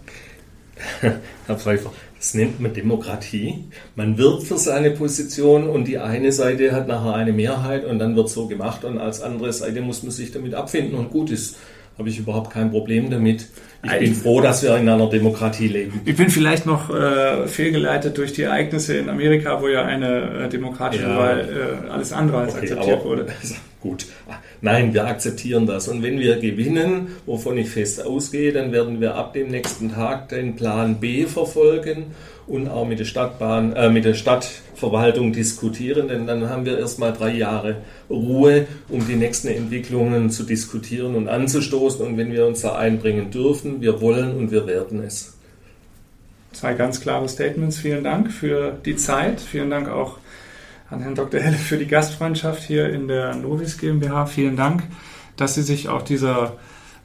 [1.46, 1.92] Herr Pfeiffer,
[2.26, 3.66] das nennt man Demokratie.
[3.94, 8.16] Man wirbt für seine Position und die eine Seite hat nachher eine Mehrheit und dann
[8.16, 11.56] wird so gemacht und als andere Seite muss man sich damit abfinden und gut ist.
[11.96, 13.46] Habe ich überhaupt kein Problem damit.
[13.84, 16.00] Ich bin froh, dass wir in einer Demokratie leben.
[16.04, 20.48] Ich bin vielleicht noch äh, fehlgeleitet durch die Ereignisse in Amerika, wo ja eine äh,
[20.48, 21.16] demokratische ja.
[21.16, 23.26] Wahl äh, alles andere als okay, akzeptiert wurde.
[23.80, 24.06] Gut.
[24.66, 25.86] Nein, wir akzeptieren das.
[25.86, 30.28] Und wenn wir gewinnen, wovon ich fest ausgehe, dann werden wir ab dem nächsten Tag
[30.30, 32.06] den Plan B verfolgen
[32.48, 37.12] und auch mit der Stadtbahn, äh, mit der Stadtverwaltung diskutieren, denn dann haben wir erstmal
[37.12, 37.76] drei Jahre
[38.10, 42.04] Ruhe, um die nächsten Entwicklungen zu diskutieren und anzustoßen.
[42.04, 45.36] Und wenn wir uns da einbringen dürfen, wir wollen und wir werden es.
[46.50, 47.78] Zwei ganz klare Statements.
[47.78, 49.40] Vielen Dank für die Zeit.
[49.40, 50.18] Vielen Dank auch
[50.90, 51.40] an Herrn Dr.
[51.40, 54.26] Helle für die Gastfreundschaft hier in der Novis GmbH.
[54.26, 54.82] Vielen Dank,
[55.36, 56.58] dass Sie sich auch dieser,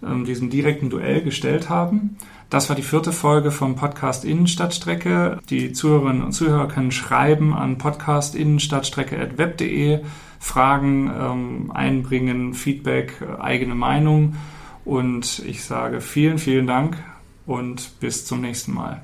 [0.03, 2.17] ähm, diesem direkten Duell gestellt haben.
[2.49, 5.39] Das war die vierte Folge vom Podcast Innenstadtstrecke.
[5.49, 10.01] Die Zuhörerinnen und Zuhörer können schreiben an podcastinnenstadtstrecke.web.de,
[10.39, 14.35] Fragen ähm, einbringen, Feedback, eigene Meinung.
[14.83, 16.97] Und ich sage vielen, vielen Dank
[17.45, 19.01] und bis zum nächsten Mal.